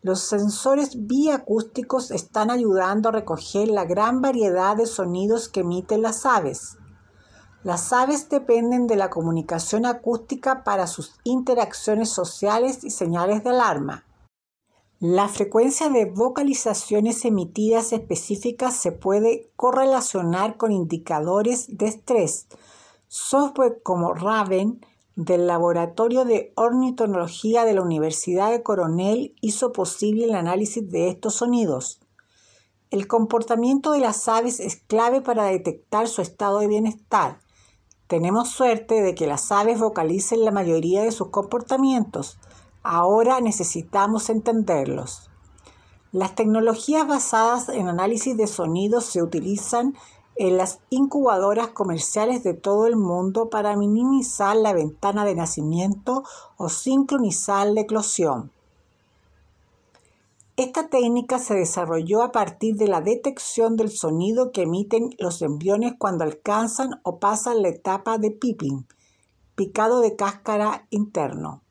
Los 0.01 0.21
sensores 0.21 1.07
biacústicos 1.07 2.11
están 2.11 2.51
ayudando 2.51 3.11
a 3.11 3.13
recoger 3.13 3.69
la 3.69 3.85
gran 3.85 4.23
variedad 4.23 4.75
de 4.79 4.87
sonidos 4.87 5.51
que 5.51 5.61
emiten 5.61 6.01
las 6.01 6.25
aves. 6.25 6.79
Las 7.63 7.93
aves 7.93 8.31
dependen 8.31 8.87
de 8.87 8.97
la 8.97 9.11
comunicación 9.11 9.85
acústica 9.85 10.65
para 10.65 10.87
sus 10.87 11.21
interacciones 11.23 12.09
sociales 12.09 12.83
y 12.83 12.89
señales 12.89 13.45
de 13.45 13.51
alarma. 13.51 14.07
La 14.99 15.29
frecuencia 15.29 15.91
de 15.91 16.07
vocalizaciones 16.07 17.27
emitidas 17.27 17.93
específicas 17.93 18.75
se 18.75 18.91
puede 18.91 19.53
correlacionar 19.55 20.57
con 20.57 20.73
indicadores 20.73 21.77
de 21.77 21.89
estrés. 21.89 22.47
Software 23.07 23.83
como 23.83 24.15
Raven 24.15 24.81
del 25.17 25.47
Laboratorio 25.47 26.25
de 26.25 26.53
Ornitología 26.57 27.65
de 27.65 27.75
la 27.75 27.83
Universidad 27.83 28.51
de 28.51 28.63
Coronel 28.63 29.35
hizo 29.41 29.73
posible 29.73 30.25
el 30.25 30.35
análisis 30.35 30.91
de 30.91 31.09
estos 31.09 31.37
sonidos. 31.37 32.01
El 32.91 33.07
comportamiento 33.07 33.93
de 33.93 34.01
las 34.01 34.29
aves 34.29 34.61
es 34.61 34.77
clave 34.77 35.21
para 35.21 35.45
detectar 35.45 36.09
su 36.09 36.21
estado 36.21 36.59
de 36.61 36.69
bienestar. 36.69 37.41
Tenemos 38.09 38.51
suerte 38.51 39.03
de 39.03 39.15
que 39.15 39.27
las 39.27 39.51
aves 39.53 39.81
vocalicen 39.81 40.45
la 40.45 40.51
mayoría 40.51 41.03
de 41.03 41.13
sus 41.13 41.31
comportamientos. 41.31 42.39
Ahora 42.83 43.41
necesitamos 43.41 44.31
entenderlos. 44.31 45.31
Las 46.13 46.35
tecnologías 46.37 47.09
basadas 47.09 47.69
en 47.69 47.89
análisis 47.89 48.37
de 48.37 48.47
sonidos 48.47 49.05
se 49.07 49.23
utilizan 49.23 49.97
en 50.37 50.57
las 50.57 50.81
incubadoras 50.91 51.69
comerciales 51.69 52.43
de 52.43 52.55
todo 52.55 52.87
el 52.87 52.97
mundo 52.97 53.51
para 53.51 53.77
minimizar 53.77 54.57
la 54.57 54.73
ventana 54.73 55.25
de 55.25 55.35
nacimiento 55.35 56.25
o 56.57 56.69
sincronizar 56.69 57.67
la 57.69 57.83
eclosión. 57.83 58.51
Esta 60.57 60.87
técnica 60.89 61.41
se 61.41 61.55
desarrolló 61.55 62.23
a 62.23 62.31
partir 62.31 62.77
de 62.77 62.87
la 62.87 63.01
detección 63.01 63.77
del 63.77 63.91
sonido 63.91 64.53
que 64.53 64.63
emiten 64.63 65.11
los 65.19 65.43
embriones 65.43 65.95
cuando 65.99 66.23
alcanzan 66.23 67.01
o 67.03 67.19
pasan 67.19 67.61
la 67.63 67.71
etapa 67.71 68.19
de 68.19 68.31
piping, 68.31 68.87
picado 69.57 69.99
de 69.99 70.15
cáscara 70.15 70.87
interno. 70.91 71.64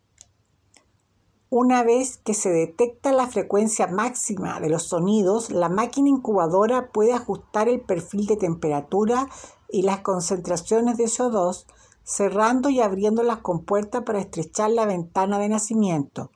Una 1.56 1.84
vez 1.84 2.18
que 2.18 2.34
se 2.34 2.50
detecta 2.50 3.12
la 3.12 3.28
frecuencia 3.28 3.86
máxima 3.86 4.60
de 4.60 4.70
los 4.70 4.88
sonidos, 4.88 5.52
la 5.52 5.70
máquina 5.70 6.10
incubadora 6.10 6.89
puede 6.92 7.13
ajustar 7.13 7.70
el 7.70 7.80
perfil 7.80 8.26
de 8.26 8.38
temperatura 8.38 9.30
y 9.70 9.84
las 9.84 10.00
concentraciones 10.00 10.98
de 10.98 11.04
CO2, 11.04 11.68
cerrando 12.04 12.72
y 12.72 12.82
abriendo 12.82 13.22
las 13.22 13.38
compuertas 13.42 14.02
para 14.02 14.20
estrechar 14.20 14.72
la 14.72 14.88
ventana 14.88 15.38
de 15.38 15.50
nacimiento 15.50 16.32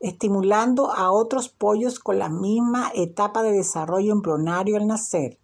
estimulando 0.00 0.92
a 0.92 1.12
otros 1.12 1.48
pollos 1.48 2.00
con 2.00 2.18
la 2.18 2.28
misma 2.28 2.90
etapa 2.92 3.44
de 3.44 3.52
desarrollo 3.52 4.12
embrionario 4.12 4.76
al 4.76 4.88
nacer. 4.88 5.38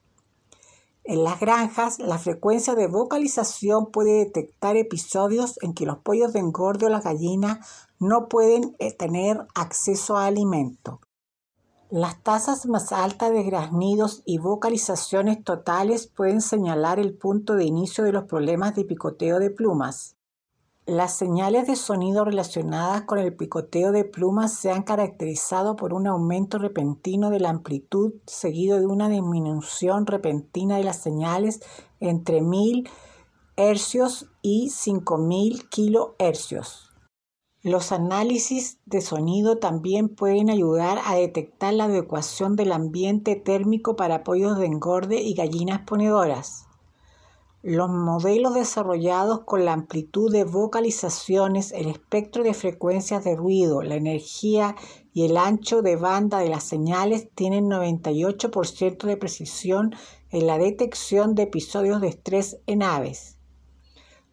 En 1.04 1.24
las 1.24 1.40
granjas, 1.40 1.98
la 1.98 2.18
frecuencia 2.18 2.74
de 2.76 2.86
vocalización 2.86 3.90
puede 3.90 4.18
detectar 4.18 4.76
episodios 4.76 5.58
en 5.62 5.74
que 5.74 5.84
los 5.84 5.98
pollos 5.98 6.32
de 6.32 6.38
engorde 6.38 6.86
o 6.86 6.88
las 6.88 7.02
gallinas 7.02 7.88
no 7.98 8.28
pueden 8.28 8.76
eh, 8.78 8.92
tener 8.92 9.46
acceso 9.54 10.16
a 10.16 10.26
alimento. 10.26 11.00
Las 11.90 12.22
tasas 12.22 12.66
más 12.66 12.92
altas 12.92 13.32
de 13.32 13.42
graznidos 13.42 14.22
y 14.24 14.38
vocalizaciones 14.38 15.42
totales 15.42 16.06
pueden 16.06 16.40
señalar 16.40 16.98
el 16.98 17.14
punto 17.14 17.54
de 17.54 17.64
inicio 17.64 18.04
de 18.04 18.12
los 18.12 18.24
problemas 18.24 18.74
de 18.76 18.84
picoteo 18.84 19.40
de 19.40 19.50
plumas. 19.50 20.16
Las 20.86 21.16
señales 21.16 21.68
de 21.68 21.76
sonido 21.76 22.24
relacionadas 22.24 23.02
con 23.02 23.20
el 23.20 23.36
picoteo 23.36 23.92
de 23.92 24.04
plumas 24.04 24.52
se 24.52 24.72
han 24.72 24.82
caracterizado 24.82 25.76
por 25.76 25.94
un 25.94 26.08
aumento 26.08 26.58
repentino 26.58 27.30
de 27.30 27.38
la 27.38 27.50
amplitud 27.50 28.14
seguido 28.26 28.80
de 28.80 28.86
una 28.86 29.08
disminución 29.08 30.06
repentina 30.06 30.78
de 30.78 30.84
las 30.84 30.96
señales 30.96 31.60
entre 32.00 32.40
1000 32.40 32.90
Hz 33.56 34.26
y 34.42 34.70
5000 34.70 35.68
kHz. 35.68 36.90
Los 37.62 37.92
análisis 37.92 38.80
de 38.84 39.02
sonido 39.02 39.58
también 39.58 40.08
pueden 40.08 40.50
ayudar 40.50 40.98
a 41.06 41.14
detectar 41.14 41.74
la 41.74 41.84
adecuación 41.84 42.56
del 42.56 42.72
ambiente 42.72 43.36
térmico 43.36 43.94
para 43.94 44.24
pollos 44.24 44.58
de 44.58 44.66
engorde 44.66 45.22
y 45.22 45.34
gallinas 45.34 45.82
ponedoras. 45.82 46.66
Los 47.64 47.90
modelos 47.90 48.54
desarrollados 48.54 49.44
con 49.44 49.64
la 49.64 49.72
amplitud 49.72 50.32
de 50.32 50.42
vocalizaciones, 50.42 51.70
el 51.70 51.86
espectro 51.86 52.42
de 52.42 52.54
frecuencias 52.54 53.22
de 53.22 53.36
ruido, 53.36 53.82
la 53.82 53.94
energía 53.94 54.74
y 55.12 55.26
el 55.26 55.36
ancho 55.36 55.80
de 55.80 55.94
banda 55.94 56.38
de 56.40 56.48
las 56.48 56.64
señales 56.64 57.28
tienen 57.36 57.70
98% 57.70 59.06
de 59.06 59.16
precisión 59.16 59.94
en 60.30 60.48
la 60.48 60.58
detección 60.58 61.36
de 61.36 61.44
episodios 61.44 62.00
de 62.00 62.08
estrés 62.08 62.58
en 62.66 62.82
aves. 62.82 63.38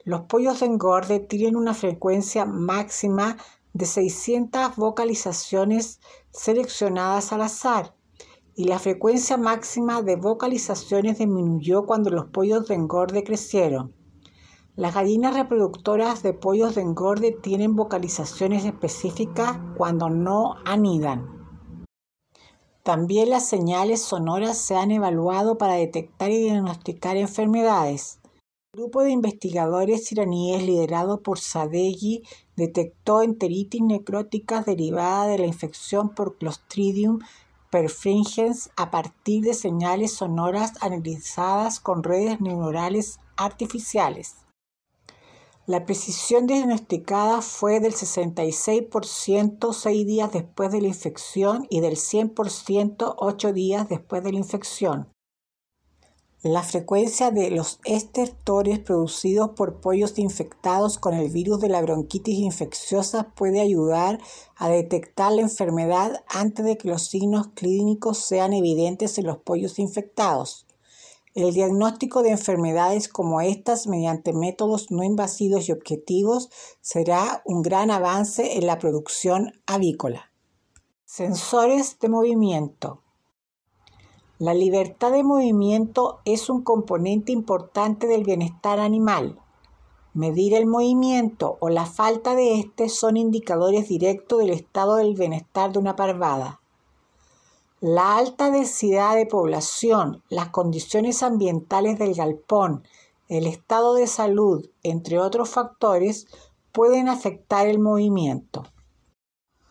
Los 0.03 0.21
pollos 0.21 0.61
de 0.61 0.65
engorde 0.65 1.19
tienen 1.19 1.55
una 1.55 1.75
frecuencia 1.75 2.45
máxima 2.45 3.37
de 3.73 3.85
600 3.85 4.75
vocalizaciones 4.75 5.99
seleccionadas 6.31 7.31
al 7.31 7.43
azar 7.43 7.93
y 8.55 8.65
la 8.65 8.79
frecuencia 8.79 9.38
máxima 9.38 10.01
de 10.01 10.15
vocalizaciones 10.15 11.17
disminuyó 11.17 11.85
cuando 11.85 12.09
los 12.09 12.25
pollos 12.25 12.67
de 12.67 12.75
engorde 12.75 13.23
crecieron. 13.23 13.93
Las 14.75 14.95
gallinas 14.95 15.35
reproductoras 15.35 16.23
de 16.23 16.33
pollos 16.33 16.75
de 16.75 16.81
engorde 16.81 17.31
tienen 17.31 17.75
vocalizaciones 17.75 18.63
específicas 18.65 19.57
cuando 19.77 20.09
no 20.09 20.55
anidan. 20.65 21.39
También 22.83 23.29
las 23.29 23.47
señales 23.47 24.01
sonoras 24.01 24.57
se 24.57 24.75
han 24.75 24.91
evaluado 24.91 25.57
para 25.57 25.73
detectar 25.73 26.31
y 26.31 26.38
diagnosticar 26.38 27.17
enfermedades. 27.17 28.19
El 28.73 28.83
grupo 28.83 29.01
de 29.01 29.12
investigadores 29.12 30.12
iraníes 30.12 30.63
liderado 30.63 31.21
por 31.21 31.39
Sadeghi 31.39 32.23
detectó 32.55 33.21
enteritis 33.21 33.81
necróticas 33.81 34.65
derivada 34.65 35.27
de 35.27 35.39
la 35.39 35.45
infección 35.45 36.15
por 36.15 36.38
Clostridium 36.38 37.19
perfringens 37.69 38.71
a 38.75 38.91
partir 38.91 39.43
de 39.43 39.53
señales 39.53 40.13
sonoras 40.13 40.73
analizadas 40.82 41.79
con 41.79 42.03
redes 42.03 42.41
neuronales 42.41 43.19
artificiales. 43.38 44.36
La 45.65 45.86
precisión 45.86 46.47
diagnosticada 46.47 47.43
fue 47.43 47.79
del 47.79 47.93
66% 47.93 49.71
seis 49.73 50.08
días 50.08 50.32
después 50.32 50.71
de 50.71 50.82
la 50.82 50.88
infección 50.88 51.67
y 51.69 51.82
del 51.82 51.95
100% 51.95 53.15
ocho 53.17 53.53
días 53.53 53.88
después 53.88 54.23
de 54.23 54.32
la 54.32 54.39
infección. 54.39 55.10
La 56.41 56.63
frecuencia 56.63 57.32
de 57.32 57.52
los 57.52 57.82
estertores 57.84 58.80
producidos 58.80 59.49
por 59.58 59.82
pollos 59.82 60.17
infectados 60.17 60.97
con 60.97 61.13
el 61.13 61.30
virus 61.30 61.60
de 61.60 61.67
la 61.67 61.82
bronquitis 61.82 62.39
infecciosa 62.39 63.34
puede 63.36 63.60
ayudar 63.60 64.21
a 64.56 64.69
detectar 64.69 65.34
la 65.34 65.41
enfermedad 65.41 66.23
antes 66.30 66.63
de 66.63 66.78
que 66.78 66.88
los 66.88 67.08
signos 67.08 67.47
clínicos 67.56 68.19
sean 68.19 68.54
evidentes 68.54 69.17
en 69.17 69.28
los 69.28 69.39
pollos 69.39 69.80
infectados. 69.80 70.65
El 71.34 71.54
diagnóstico 71.54 72.23
de 72.23 72.30
enfermedades 72.30 73.10
como 73.10 73.41
estas 73.41 73.88
mediante 73.88 74.32
métodos 74.32 74.91
no 74.91 75.04
invasivos 75.04 75.67
y 75.67 75.73
objetivos 75.73 76.49
será 76.80 77.41
un 77.43 77.63
gran 77.63 77.91
avance 77.91 78.58
en 78.58 78.65
la 78.65 78.80
producción 78.80 79.52
avícola. 79.65 80.32
Sensores 81.04 81.99
de 81.99 82.08
movimiento. 82.08 83.04
La 84.41 84.54
libertad 84.54 85.12
de 85.12 85.21
movimiento 85.21 86.21
es 86.23 86.49
un 86.49 86.62
componente 86.62 87.34
importante 87.34 88.08
del 88.08 88.23
bienestar 88.23 88.80
animal. 88.80 89.38
Medir 90.13 90.54
el 90.54 90.65
movimiento 90.65 91.58
o 91.60 91.67
la 91.67 91.86
falta 91.86 92.36
de 92.36 92.58
éste 92.58 92.88
son 92.88 93.17
indicadores 93.17 93.89
directos 93.89 94.39
del 94.39 94.52
estado 94.52 94.95
del 94.95 95.15
bienestar 95.15 95.73
de 95.73 95.80
una 95.80 95.97
parvada. 95.97 96.62
La 97.82 98.15
alta 98.15 98.49
densidad 98.49 99.17
de 99.17 99.25
población, 99.25 100.23
las 100.30 100.47
condiciones 100.47 101.21
ambientales 101.21 101.99
del 101.99 102.13
galpón, 102.13 102.84
el 103.28 103.45
estado 103.45 103.93
de 103.95 104.08
salud, 104.08 104.69
entre 104.84 105.19
otros 105.19 105.49
factores, 105.49 106.28
pueden 106.71 107.10
afectar 107.10 107.67
el 107.67 107.80
movimiento 107.80 108.63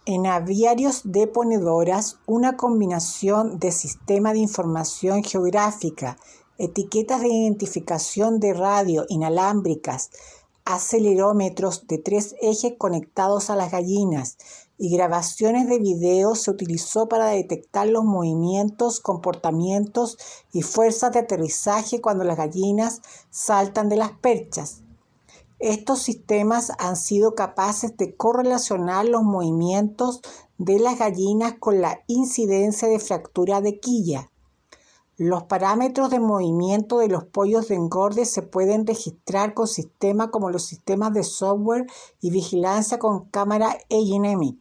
en 0.08 0.26
aviarios 0.26 1.02
de 1.04 1.26
ponedoras 1.26 2.16
una 2.24 2.56
combinación 2.56 3.58
de 3.58 3.70
sistema 3.70 4.32
de 4.32 4.38
información 4.38 5.22
geográfica, 5.22 6.16
etiquetas 6.56 7.20
de 7.20 7.28
identificación 7.28 8.40
de 8.40 8.54
radio 8.54 9.04
inalámbricas, 9.10 10.08
acelerómetros 10.64 11.86
de 11.88 11.98
tres 11.98 12.34
ejes 12.40 12.72
conectados 12.78 13.50
a 13.50 13.56
las 13.56 13.70
gallinas 13.70 14.38
y 14.78 14.88
grabaciones 14.96 15.68
de 15.68 15.78
video 15.78 16.34
se 16.36 16.52
utilizó 16.52 17.06
para 17.06 17.26
detectar 17.26 17.86
los 17.86 18.04
movimientos, 18.04 19.00
comportamientos 19.00 20.16
y 20.54 20.62
fuerzas 20.62 21.12
de 21.12 21.18
aterrizaje 21.18 22.00
cuando 22.00 22.24
las 22.24 22.38
gallinas 22.38 23.02
saltan 23.28 23.90
de 23.90 23.96
las 23.96 24.12
perchas. 24.12 24.80
Estos 25.60 26.02
sistemas 26.02 26.70
han 26.78 26.94
sido 26.94 27.34
capaces 27.34 27.96
de 27.96 28.14
correlacionar 28.14 29.06
los 29.06 29.24
movimientos 29.24 30.20
de 30.56 30.78
las 30.78 30.98
gallinas 30.98 31.54
con 31.58 31.80
la 31.80 32.00
incidencia 32.06 32.86
de 32.86 33.00
fractura 33.00 33.60
de 33.60 33.80
quilla. 33.80 34.30
Los 35.16 35.42
parámetros 35.44 36.10
de 36.10 36.20
movimiento 36.20 36.98
de 36.98 37.08
los 37.08 37.24
pollos 37.24 37.66
de 37.66 37.74
engorde 37.74 38.24
se 38.24 38.42
pueden 38.42 38.86
registrar 38.86 39.52
con 39.52 39.66
sistemas 39.66 40.28
como 40.28 40.50
los 40.50 40.62
sistemas 40.62 41.12
de 41.12 41.24
software 41.24 41.86
y 42.20 42.30
vigilancia 42.30 43.00
con 43.00 43.24
cámara 43.24 43.76
Agenemic. 43.90 44.56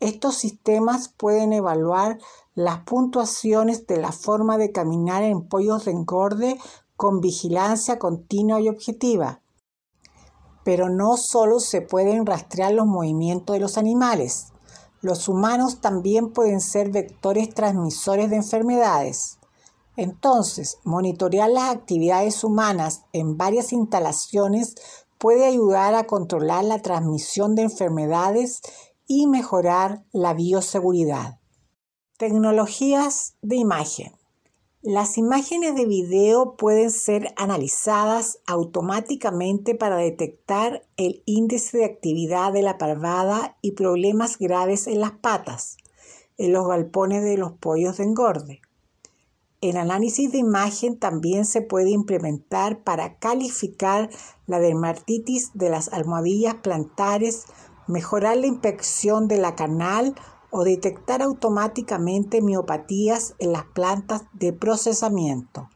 Estos 0.00 0.36
sistemas 0.36 1.08
pueden 1.08 1.52
evaluar 1.52 2.18
las 2.54 2.80
puntuaciones 2.84 3.86
de 3.86 3.98
la 3.98 4.12
forma 4.12 4.56
de 4.56 4.72
caminar 4.72 5.24
en 5.24 5.46
pollos 5.46 5.84
de 5.84 5.90
engorde 5.90 6.58
con 6.96 7.20
vigilancia 7.20 7.98
continua 7.98 8.62
y 8.62 8.70
objetiva. 8.70 9.42
Pero 10.64 10.88
no 10.88 11.16
solo 11.16 11.60
se 11.60 11.80
pueden 11.80 12.26
rastrear 12.26 12.72
los 12.72 12.86
movimientos 12.86 13.54
de 13.54 13.60
los 13.60 13.78
animales. 13.78 14.52
Los 15.00 15.28
humanos 15.28 15.80
también 15.80 16.32
pueden 16.32 16.60
ser 16.60 16.90
vectores 16.90 17.52
transmisores 17.52 18.30
de 18.30 18.36
enfermedades. 18.36 19.38
Entonces, 19.96 20.78
monitorear 20.84 21.50
las 21.50 21.74
actividades 21.74 22.44
humanas 22.44 23.02
en 23.12 23.36
varias 23.36 23.72
instalaciones 23.72 24.74
puede 25.18 25.44
ayudar 25.44 25.94
a 25.94 26.04
controlar 26.04 26.64
la 26.64 26.80
transmisión 26.80 27.54
de 27.54 27.62
enfermedades 27.62 28.60
y 29.06 29.26
mejorar 29.26 30.04
la 30.12 30.34
bioseguridad. 30.34 31.38
Tecnologías 32.16 33.34
de 33.42 33.56
imagen. 33.56 34.21
Las 34.84 35.16
imágenes 35.16 35.76
de 35.76 35.86
video 35.86 36.56
pueden 36.56 36.90
ser 36.90 37.32
analizadas 37.36 38.40
automáticamente 38.48 39.76
para 39.76 39.94
detectar 39.94 40.84
el 40.96 41.22
índice 41.24 41.78
de 41.78 41.84
actividad 41.84 42.52
de 42.52 42.62
la 42.62 42.78
parvada 42.78 43.56
y 43.62 43.72
problemas 43.72 44.38
graves 44.38 44.88
en 44.88 44.98
las 44.98 45.12
patas, 45.12 45.76
en 46.36 46.52
los 46.52 46.66
galpones 46.66 47.22
de 47.22 47.36
los 47.38 47.52
pollos 47.52 47.98
de 47.98 48.02
engorde. 48.02 48.60
El 49.60 49.76
análisis 49.76 50.32
de 50.32 50.38
imagen 50.38 50.98
también 50.98 51.44
se 51.44 51.62
puede 51.62 51.90
implementar 51.90 52.82
para 52.82 53.18
calificar 53.20 54.10
la 54.46 54.58
dermatitis 54.58 55.52
de 55.54 55.70
las 55.70 55.92
almohadillas 55.92 56.56
plantares, 56.56 57.44
mejorar 57.86 58.36
la 58.36 58.48
inspección 58.48 59.28
de 59.28 59.36
la 59.36 59.54
canal 59.54 60.16
o 60.52 60.62
detectar 60.62 61.22
automáticamente 61.22 62.42
miopatías 62.42 63.34
en 63.38 63.52
las 63.52 63.64
plantas 63.64 64.22
de 64.34 64.52
procesamiento. 64.52 65.68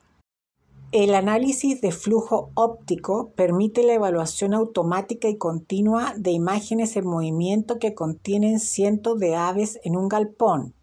El 0.92 1.14
análisis 1.14 1.80
de 1.80 1.90
flujo 1.90 2.50
óptico 2.54 3.32
permite 3.34 3.82
la 3.82 3.94
evaluación 3.94 4.54
automática 4.54 5.28
y 5.28 5.36
continua 5.36 6.14
de 6.16 6.30
imágenes 6.30 6.96
en 6.96 7.06
movimiento 7.06 7.78
que 7.80 7.94
contienen 7.94 8.60
cientos 8.60 9.18
de 9.18 9.34
aves 9.34 9.80
en 9.82 9.96
un 9.96 10.08
galpón. 10.08 10.74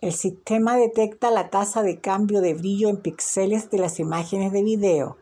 El 0.00 0.12
sistema 0.12 0.76
detecta 0.76 1.30
la 1.30 1.50
tasa 1.50 1.82
de 1.82 2.00
cambio 2.00 2.40
de 2.40 2.54
brillo 2.54 2.88
en 2.88 2.96
píxeles 2.96 3.70
de 3.70 3.78
las 3.78 4.00
imágenes 4.00 4.50
de 4.50 4.62
video. 4.62 5.16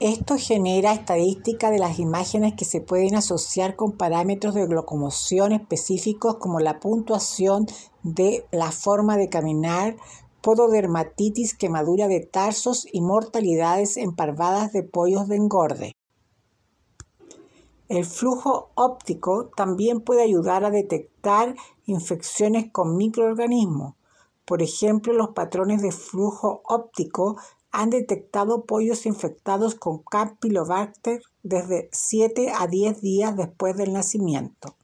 Esto 0.00 0.36
genera 0.38 0.92
estadística 0.92 1.72
de 1.72 1.80
las 1.80 1.98
imágenes 1.98 2.54
que 2.54 2.64
se 2.64 2.80
pueden 2.80 3.16
asociar 3.16 3.74
con 3.74 3.96
parámetros 3.96 4.54
de 4.54 4.68
locomoción 4.68 5.50
específicos 5.50 6.36
como 6.36 6.60
la 6.60 6.78
puntuación 6.78 7.66
de 8.04 8.46
la 8.52 8.70
forma 8.70 9.16
de 9.16 9.28
caminar, 9.28 9.96
pododermatitis, 10.40 11.56
quemadura 11.56 12.06
de 12.06 12.20
tarsos 12.20 12.86
y 12.92 13.00
mortalidades 13.00 13.96
en 13.96 14.14
parvadas 14.14 14.72
de 14.72 14.84
pollos 14.84 15.26
de 15.26 15.34
engorde. 15.34 15.92
El 17.88 18.04
flujo 18.04 18.70
óptico 18.76 19.50
también 19.56 20.00
puede 20.00 20.22
ayudar 20.22 20.64
a 20.64 20.70
detectar 20.70 21.56
infecciones 21.86 22.70
con 22.70 22.96
microorganismos. 22.96 23.94
Por 24.44 24.62
ejemplo, 24.62 25.12
los 25.12 25.30
patrones 25.30 25.82
de 25.82 25.90
flujo 25.90 26.62
óptico 26.64 27.36
han 27.78 27.90
detectado 27.90 28.64
pollos 28.66 29.06
infectados 29.06 29.76
con 29.76 30.02
Campylobacter 30.02 31.22
desde 31.44 31.88
7 31.92 32.50
a 32.58 32.66
10 32.66 33.00
días 33.00 33.36
después 33.36 33.76
del 33.76 33.92
nacimiento. 33.92 34.74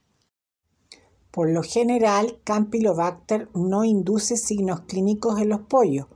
Por 1.33 1.50
lo 1.50 1.64
general, 1.64 2.38
Campylobacter 2.44 3.48
no 3.52 3.83
induce 3.83 4.37
signos 4.37 4.83
clínicos 4.83 5.40
en 5.40 5.48
los 5.48 5.62
pollos, 5.62 6.07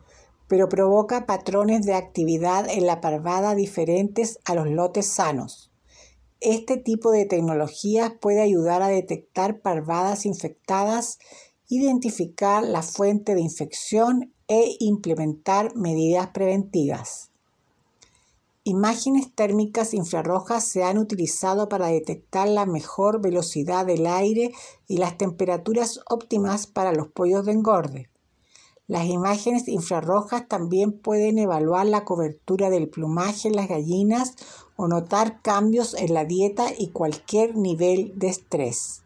pero 0.47 0.69
provoca 0.69 1.27
patrones 1.27 1.85
de 1.85 1.95
actividad 1.95 2.69
en 2.71 2.87
la 2.87 3.01
parvada 3.01 3.57
diferentes 3.57 4.38
a 4.45 4.55
los 4.55 4.69
lotes 4.69 5.09
sanos. 5.09 5.73
Este 6.38 6.77
tipo 6.77 7.11
de 7.11 7.25
tecnologías 7.25 8.12
puede 8.21 8.41
ayudar 8.41 8.83
a 8.83 8.88
detectar 8.88 9.62
parvadas 9.62 10.25
infectadas, 10.27 11.19
identificar 11.67 12.62
la 12.62 12.83
fuente 12.83 13.35
de 13.35 13.41
infección 13.41 14.33
e 14.49 14.77
implementar 14.81 15.77
medidas 15.77 16.29
preventivas. 16.29 17.31
Imágenes 18.65 19.33
térmicas 19.35 19.95
infrarrojas 19.95 20.65
se 20.65 20.83
han 20.83 20.99
utilizado 20.99 21.69
para 21.69 21.87
detectar 21.87 22.49
la 22.49 22.67
mejor 22.67 23.23
velocidad 23.23 23.87
del 23.87 24.07
aire 24.07 24.53
y 24.87 24.99
las 24.99 25.17
temperaturas 25.17 26.01
óptimas 26.09 26.67
para 26.67 26.93
los 26.93 27.09
pollos 27.09 27.47
de 27.47 27.53
engorde. 27.53 28.11
Las 28.87 29.07
imágenes 29.07 29.69
infrarrojas 29.69 30.49
también 30.49 30.93
pueden 30.93 31.39
evaluar 31.39 31.87
la 31.87 32.05
cobertura 32.05 32.71
del 32.71 32.89
plumaje 32.89 33.49
en 33.49 33.57
las 33.57 33.69
gallinas 33.69 34.35
o 34.77 34.89
notar 34.89 35.43
cambios 35.43 35.95
en 35.95 36.15
la 36.15 36.25
dieta 36.25 36.67
y 36.77 36.89
cualquier 36.89 37.57
nivel 37.57 38.13
de 38.17 38.29
estrés. 38.29 39.03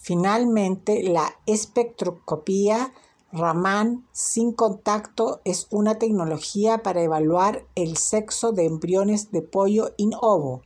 Finalmente, 0.00 1.02
la 1.02 1.34
espectroscopía 1.46 2.92
Raman 3.36 4.06
sin 4.12 4.52
contacto 4.52 5.40
es 5.44 5.66
una 5.70 5.98
tecnología 5.98 6.84
para 6.84 7.02
evaluar 7.02 7.66
el 7.74 7.96
sexo 7.96 8.52
de 8.52 8.64
embriones 8.64 9.32
de 9.32 9.42
pollo 9.42 9.92
in 9.96 10.12
ovo. 10.20 10.62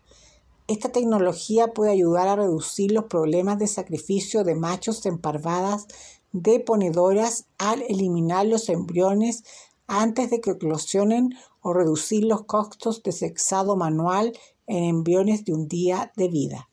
Esta 0.66 0.90
tecnología 0.90 1.68
puede 1.68 1.92
ayudar 1.92 2.28
a 2.28 2.36
reducir 2.36 2.92
los 2.92 3.04
problemas 3.04 3.58
de 3.58 3.68
sacrificio 3.68 4.44
de 4.44 4.54
machos 4.54 5.06
en 5.06 5.16
parvadas 5.16 5.86
de 6.32 6.60
ponedoras 6.60 7.46
al 7.56 7.80
eliminar 7.88 8.44
los 8.44 8.68
embriones 8.68 9.44
antes 9.86 10.28
de 10.28 10.42
que 10.42 10.50
eclosionen 10.50 11.32
o 11.62 11.72
reducir 11.72 12.24
los 12.24 12.44
costos 12.44 13.02
de 13.02 13.12
sexado 13.12 13.76
manual 13.76 14.38
en 14.66 14.84
embriones 14.84 15.46
de 15.46 15.54
un 15.54 15.68
día 15.68 16.12
de 16.16 16.28
vida. 16.28 16.68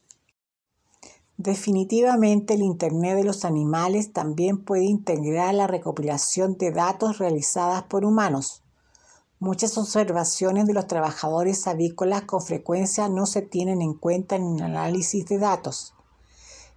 Definitivamente 1.38 2.54
el 2.54 2.62
Internet 2.62 3.18
de 3.18 3.26
los 3.26 3.44
animales 3.44 4.14
también 4.14 4.64
puede 4.64 4.86
integrar 4.86 5.54
la 5.54 5.68
recopilación 5.68 6.58
de 6.58 6.72
datos 6.72 7.18
realizadas 7.18 7.84
por 7.84 8.06
humanos. 8.06 8.64
Muchas 9.40 9.78
observaciones 9.78 10.66
de 10.66 10.74
los 10.74 10.88
trabajadores 10.88 11.68
avícolas 11.68 12.22
con 12.22 12.42
frecuencia 12.42 13.10
no 13.10 13.26
se 13.26 13.42
tienen 13.42 13.82
en 13.82 13.94
cuenta 13.96 14.38
en 14.38 14.56
el 14.56 14.64
análisis 14.64 15.26
de 15.26 15.38
datos. 15.38 15.94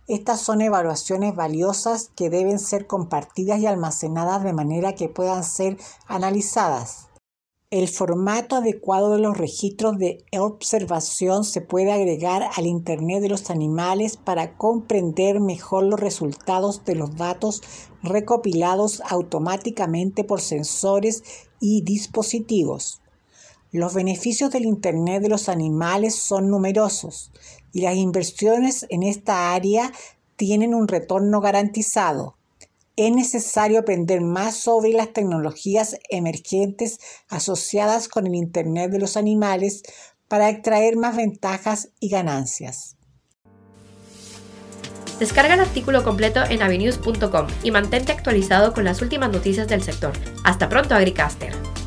Estas 0.08 0.40
son 0.40 0.60
evaluaciones 0.60 1.36
valiosas 1.36 2.10
que 2.16 2.28
deben 2.28 2.58
ser 2.58 2.88
compartidas 2.88 3.60
y 3.60 3.66
almacenadas 3.66 4.42
de 4.42 4.54
manera 4.54 4.94
que 4.94 5.08
puedan 5.08 5.44
ser 5.44 5.78
analizadas. 6.08 7.07
El 7.70 7.86
formato 7.88 8.56
adecuado 8.56 9.12
de 9.12 9.18
los 9.18 9.36
registros 9.36 9.98
de 9.98 10.24
observación 10.32 11.44
se 11.44 11.60
puede 11.60 11.92
agregar 11.92 12.48
al 12.56 12.64
Internet 12.64 13.20
de 13.20 13.28
los 13.28 13.50
animales 13.50 14.16
para 14.16 14.56
comprender 14.56 15.38
mejor 15.38 15.84
los 15.84 16.00
resultados 16.00 16.86
de 16.86 16.94
los 16.94 17.16
datos 17.16 17.60
recopilados 18.02 19.02
automáticamente 19.10 20.24
por 20.24 20.40
sensores 20.40 21.22
y 21.60 21.82
dispositivos. 21.82 23.02
Los 23.70 23.92
beneficios 23.92 24.50
del 24.50 24.64
Internet 24.64 25.20
de 25.20 25.28
los 25.28 25.50
animales 25.50 26.14
son 26.14 26.48
numerosos 26.48 27.32
y 27.74 27.82
las 27.82 27.96
inversiones 27.96 28.86
en 28.88 29.02
esta 29.02 29.52
área 29.52 29.92
tienen 30.36 30.74
un 30.74 30.88
retorno 30.88 31.42
garantizado 31.42 32.37
es 32.98 33.14
necesario 33.14 33.78
aprender 33.78 34.20
más 34.20 34.56
sobre 34.56 34.90
las 34.90 35.12
tecnologías 35.12 35.96
emergentes 36.10 36.98
asociadas 37.28 38.08
con 38.08 38.26
el 38.26 38.34
Internet 38.34 38.90
de 38.90 38.98
los 38.98 39.16
animales 39.16 39.82
para 40.26 40.50
extraer 40.50 40.96
más 40.96 41.16
ventajas 41.16 41.90
y 42.00 42.08
ganancias. 42.08 42.96
Descarga 45.20 45.54
el 45.54 45.60
artículo 45.60 46.04
completo 46.04 46.40
en 46.48 46.62
avenews.com 46.62 47.46
y 47.62 47.70
mantente 47.70 48.12
actualizado 48.12 48.72
con 48.72 48.84
las 48.84 49.00
últimas 49.00 49.30
noticias 49.30 49.68
del 49.68 49.82
sector. 49.82 50.12
Hasta 50.44 50.68
pronto, 50.68 50.94
Agricaster. 50.94 51.77